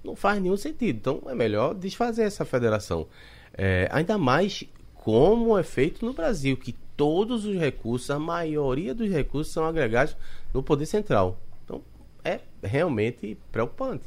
[0.03, 0.97] Não faz nenhum sentido.
[0.97, 3.07] Então é melhor desfazer essa federação.
[3.55, 9.11] É, ainda mais como é feito no Brasil, que todos os recursos, a maioria dos
[9.11, 10.17] recursos são agregados
[10.53, 11.41] no Poder Central.
[11.65, 11.83] Então
[12.25, 14.05] é realmente preocupante.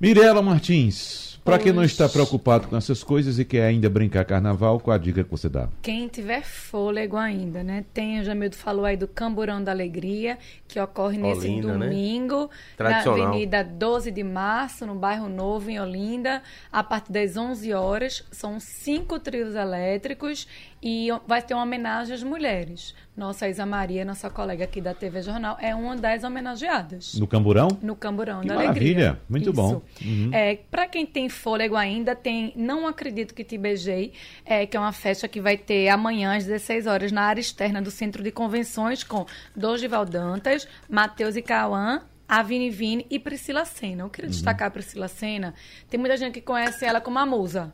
[0.00, 4.78] Mirela Martins, para quem não está preocupado com essas coisas e quer ainda brincar carnaval,
[4.80, 5.68] qual a dica que você dá?
[5.82, 7.84] Quem tiver fôlego ainda, né?
[7.92, 10.38] Tem, o Jamildo falou aí do Camburão da Alegria,
[10.68, 11.86] que ocorre nesse Olinda, né?
[11.86, 13.28] domingo, na Tradicional.
[13.28, 18.24] Avenida 12 de Março, no bairro Novo, em Olinda, a partir das 11 horas.
[18.30, 20.46] São cinco trios elétricos
[20.82, 22.94] e vai ter uma homenagem às mulheres.
[23.16, 27.14] Nossa Isa Maria, nossa colega aqui da TV Jornal, é uma das homenageadas.
[27.14, 27.68] No Camburão?
[27.82, 29.20] No Camburão Que da maravilha, Alegria.
[29.28, 29.82] muito bom.
[30.02, 30.30] Uhum.
[30.32, 34.12] É, para quem tem fôlego ainda, tem Não Acredito Que Te Beijei,
[34.44, 37.80] é, que é uma festa que vai ter amanhã às 16 horas na área externa
[37.80, 39.24] do Centro de Convenções com
[39.56, 44.02] Dorival Dantas, Matheus e Cauã, a Vini Vini e Priscila Senna.
[44.04, 44.32] Eu queria Uhum.
[44.32, 45.54] destacar a Priscila Senna.
[45.88, 47.72] Tem muita gente que conhece ela como a musa.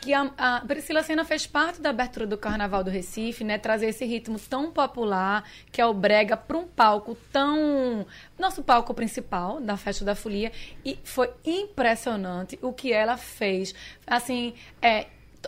[0.00, 3.58] Que a, a Priscila Senna fez parte da abertura do Carnaval do Recife, né?
[3.58, 8.06] Trazer esse ritmo tão popular, que é o brega, para um palco tão...
[8.38, 10.52] Nosso palco principal da Festa da Folia.
[10.84, 13.74] E foi impressionante o que ela fez.
[14.06, 15.06] Assim, é,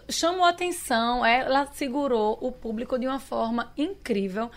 [0.09, 4.51] chamou atenção, ela segurou o público de uma forma incrível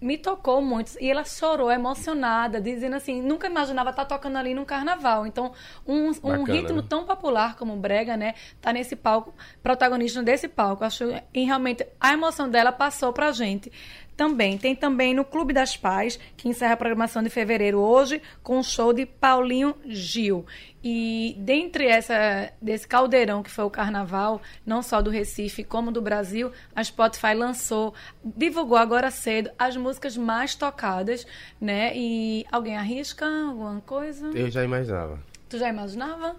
[0.00, 0.92] me tocou muito.
[1.00, 5.26] E ela chorou, emocionada, dizendo assim, nunca imaginava estar tocando ali num carnaval.
[5.26, 5.52] Então,
[5.86, 6.86] um, um Bacana, ritmo né?
[6.88, 8.34] tão popular como o Brega, né?
[8.60, 10.84] Tá nesse palco, protagonista desse palco.
[10.84, 13.72] Acho que realmente a emoção dela passou pra gente.
[14.18, 18.58] Também, tem também no Clube das Pais, que encerra a programação de fevereiro hoje, com
[18.58, 20.44] o show de Paulinho Gil.
[20.82, 26.02] E dentre essa, desse caldeirão que foi o carnaval, não só do Recife como do
[26.02, 27.94] Brasil, a Spotify lançou,
[28.24, 31.24] divulgou agora cedo as músicas mais tocadas,
[31.60, 31.92] né?
[31.94, 34.32] E alguém arrisca alguma coisa?
[34.34, 35.20] Eu já imaginava.
[35.48, 36.34] Tu já imaginava?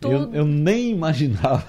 [0.00, 1.66] Eu, eu nem imaginava.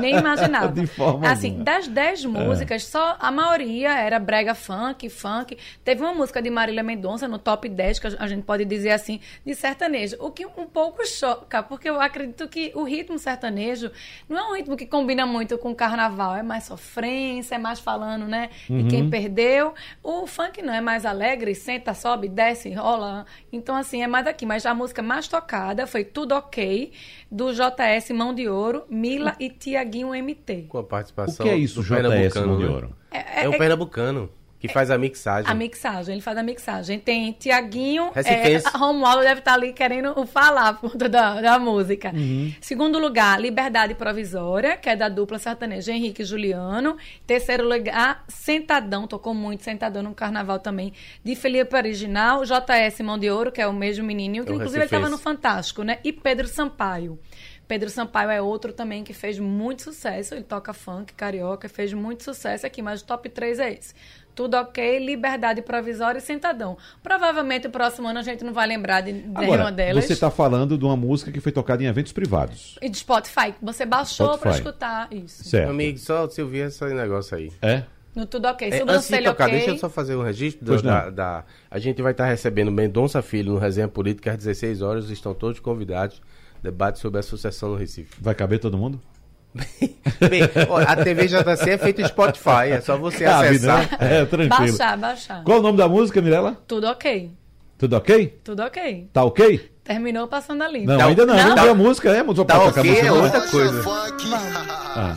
[0.00, 0.72] Nem imaginava.
[0.72, 1.64] De forma assim, alguma.
[1.64, 5.56] das 10 músicas, só a maioria era brega funk, funk.
[5.84, 9.20] Teve uma música de Marília Mendonça no top 10, que a gente pode dizer assim,
[9.46, 10.16] de sertanejo.
[10.18, 13.92] O que um pouco choca, porque eu acredito que o ritmo sertanejo
[14.28, 16.34] não é um ritmo que combina muito com o carnaval.
[16.34, 18.50] É mais sofrência, é mais falando, né?
[18.68, 18.78] Uhum.
[18.78, 19.72] De quem perdeu.
[20.02, 23.24] O funk não é mais alegre, senta, sobe, desce, rola.
[23.52, 24.44] Então, assim, é mais aqui.
[24.44, 26.92] Mas a música mais tocada foi Tudo Ok,
[27.32, 30.66] do JS Mão de Ouro, Mila e Tiaguinho MT.
[30.68, 32.70] Com a O participação que é isso, do JS Mão de né?
[32.70, 32.94] Ouro?
[33.10, 34.28] É, É, o é- pernambucano
[34.62, 35.50] que faz a mixagem.
[35.50, 37.00] a mixagem, ele faz a mixagem.
[37.00, 38.62] Tem Tiaguinho, é.
[38.78, 42.12] Romualdo deve estar ali querendo falar por conta da, da música.
[42.14, 42.54] Uhum.
[42.60, 46.96] Segundo lugar, Liberdade Provisória, que é da dupla sertaneja Henrique e Juliano.
[47.26, 50.92] Terceiro lugar, Sentadão, tocou muito Sentadão no carnaval também,
[51.24, 54.84] de Felipe Original, JS Mão de Ouro, que é o mesmo menininho, que inclusive ele
[54.84, 55.18] estava no.
[55.22, 55.98] Fantástico, né?
[56.04, 57.18] E Pedro Sampaio.
[57.72, 60.34] Pedro Sampaio é outro também que fez muito sucesso.
[60.34, 63.94] Ele toca funk, carioca, fez muito sucesso aqui, mas o top 3 é esse.
[64.34, 66.76] Tudo ok, Liberdade Provisória e Sentadão.
[67.02, 70.04] Provavelmente o próximo ano a gente não vai lembrar de, de nenhuma Agora, delas.
[70.04, 72.78] você está falando de uma música que foi tocada em eventos privados.
[72.80, 75.44] E de Spotify, você baixou para escutar isso.
[75.44, 75.70] Certo.
[75.70, 77.52] Amigo, só se eu vi esse negócio aí.
[77.60, 77.82] É?
[78.14, 78.68] No Tudo Ok.
[78.68, 79.56] É, antes de tocar, Ok.
[79.56, 83.52] deixa eu só fazer um registro da, da- A gente vai estar recebendo Mendonça Filho
[83.54, 85.08] no Resenha Política às 16 horas.
[85.10, 86.20] Estão todos convidados.
[86.62, 88.14] Debate sobre a sucessão no Recife.
[88.20, 89.00] Vai caber todo mundo?
[89.54, 90.42] Bem,
[90.86, 92.70] a TV JC é feita em Spotify.
[92.70, 93.78] É só você Cabe, acessar.
[93.80, 93.88] né?
[94.00, 94.48] É, tranquilo.
[94.78, 95.44] Baixar, baixar.
[95.44, 96.56] Qual o nome da música, Mirella?
[96.66, 97.30] Tudo ok.
[97.76, 98.38] Tudo ok?
[98.42, 99.08] Tudo ok.
[99.12, 99.70] Tá ok?
[99.84, 100.86] Terminou passando a limpo.
[100.86, 101.34] Não, Tá- ainda não.
[101.34, 101.42] não?
[101.42, 102.24] Vamos ver a música, é?
[102.24, 103.84] Só Tá pra tocar a ok, música, é outra coisa.
[104.94, 105.16] Ah.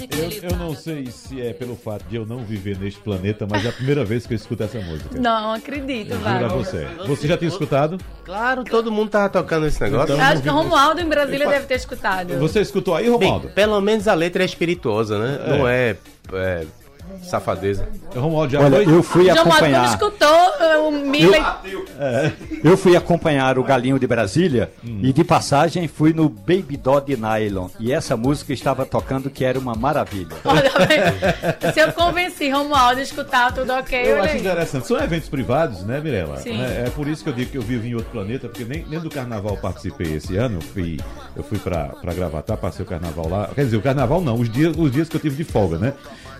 [0.00, 2.78] É que Eu, ele eu não sei se é pelo fato de eu não viver
[2.78, 5.18] neste planeta, mas é a primeira vez que eu escuto essa música.
[5.18, 6.48] Não, acredito, Juro a vai.
[6.48, 6.86] você.
[7.06, 7.98] Você já tinha escutado?
[8.24, 10.14] Claro, todo mundo tava tocando esse negócio.
[10.14, 12.38] Então- Acho que o Romualdo em Brasília deve ter escutado.
[12.38, 13.48] Você escutou aí, Bem, Romualdo?
[13.50, 15.38] pelo menos a letra é espirituosa, né?
[15.48, 15.96] Não é,
[16.32, 16.66] é
[17.22, 17.88] Safadeza.
[18.14, 18.94] Romualdo já Olha, foi?
[18.94, 19.86] eu fui João acompanhar.
[19.86, 20.28] escutou
[20.60, 21.42] eh, o Miller.
[22.62, 27.16] Eu fui acompanhar o Galinho de Brasília e de passagem fui no Baby Doll de
[27.16, 27.68] Nylon.
[27.78, 30.36] E essa música estava tocando que era uma maravilha.
[30.44, 30.70] Olha,
[31.72, 34.40] se eu convenci Romualdo a escutar tudo ok, Eu acho aí.
[34.40, 34.86] interessante.
[34.86, 36.36] São eventos privados, né, Mirella?
[36.38, 36.60] Sim.
[36.60, 38.84] É, é por isso que eu digo que eu vivo em outro planeta, porque nem,
[38.88, 40.56] nem do carnaval eu participei esse ano.
[40.58, 41.00] Eu fui,
[41.36, 43.48] eu fui pra, pra Gravatar, passei o carnaval lá.
[43.54, 45.92] Quer dizer, o carnaval não, os dias, os dias que eu tive de folga, né?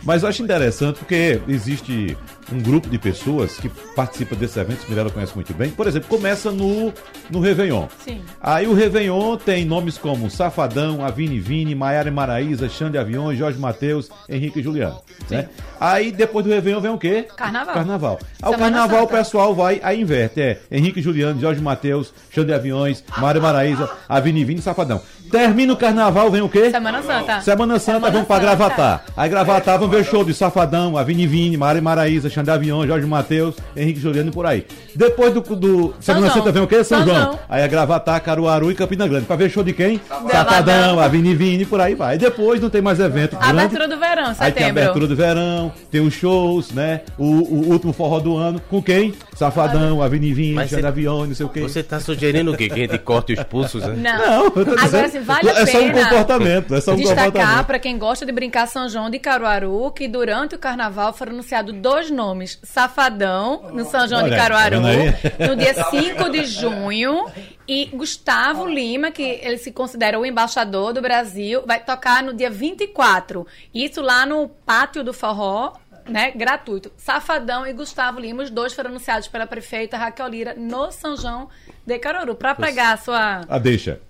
[0.05, 2.16] Mas eu acho interessante porque existe
[2.53, 5.70] um grupo de pessoas que participa desses eventos, Mirella conhece muito bem.
[5.70, 6.92] Por exemplo, começa no,
[7.30, 7.86] no Réveillon.
[8.05, 8.20] Sim.
[8.40, 13.59] Aí o Réveillon tem nomes como Safadão, Avini Vini, Maiara e Maraíza, Xande Aviões, Jorge
[13.59, 15.00] Mateus, Henrique e Juliano.
[15.30, 15.48] Né?
[15.80, 17.26] Aí depois do Réveillon vem o quê?
[17.36, 17.74] Carnaval.
[17.74, 18.18] Carnaval.
[18.40, 19.16] Ao carnaval o Santa.
[19.18, 20.40] pessoal vai, aí inverte.
[20.40, 25.00] É Henrique e Juliano, Jorge Mateus, Xande Aviões, Mário e Maraíza, Avini Vini e Safadão.
[25.32, 26.70] Termina o carnaval, vem o quê?
[26.70, 27.40] Semana Santa.
[27.40, 28.46] Semana Santa, Semana vamos pra Santa.
[28.46, 29.04] Gravatar.
[29.16, 33.06] Aí Gravatar, vamos ver show de Safadão, Avini Vini, Mário e Maraíza, Xande Aviões, Jorge
[33.06, 34.66] Mateus, Henrique e Juliano e por aí.
[34.94, 36.30] Depois do, do Semana.
[36.30, 36.84] Santa vem o quê?
[36.84, 37.22] São, São João.
[37.24, 37.38] João.
[37.48, 39.24] Aí é Gravatar, Caruaru e Campina Grande.
[39.24, 39.98] Pra ver show de quem?
[40.30, 42.18] Safadão, Avini Vini e por aí vai.
[42.18, 43.50] Depois não tem mais evento grande.
[43.58, 44.82] Abertura do verão, Aí tem a setembro.
[44.82, 47.00] abertura do verão, tem os shows, né?
[47.16, 48.60] O, o último forró do ano.
[48.68, 49.14] Com quem?
[49.34, 51.60] Safadão, Avini Vini, você- Aviões, não sei o quê.
[51.60, 52.68] Você tá sugerindo o quê?
[52.68, 53.94] Que a gente corte os pulsos, né?
[53.96, 54.18] Não.
[54.32, 56.92] Não, eu tô Agora, dizendo, assim, vale a é só um pena comportamento, é só
[56.92, 61.12] um destacar para quem gosta de brincar São João de Caruaru que durante o carnaval
[61.12, 65.14] foram anunciados dois nomes: Safadão, no São João Olha de tá Caruaru, aí?
[65.48, 67.26] no dia 5 de junho,
[67.66, 72.50] e Gustavo Lima, que ele se considera o embaixador do Brasil, vai tocar no dia
[72.50, 73.46] 24.
[73.74, 75.74] Isso lá no pátio do Forró.
[76.04, 76.90] Né, gratuito.
[76.96, 81.48] Safadão e Gustavo Lima, os dois foram anunciados pela prefeita Raquel Lira no São João
[81.86, 82.34] de Caruaru.
[82.34, 83.42] Para pegar a sua.
[83.48, 84.00] Ah, deixa.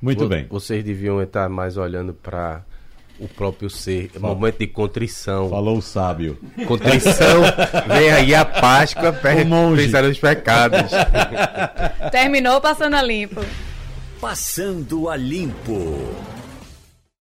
[0.00, 0.46] Muito Vo- bem.
[0.48, 2.62] Vocês deviam estar mais olhando para
[3.18, 4.10] o próprio ser.
[4.18, 5.48] Momento de contrição.
[5.48, 6.38] Falou o sábio.
[6.66, 7.42] Contrição.
[7.88, 9.84] Vem aí a Páscoa, per- O monge.
[9.84, 10.90] pensar nos pecados.
[12.12, 13.40] Terminou passando a limpo.
[14.20, 16.14] Passando a limpo.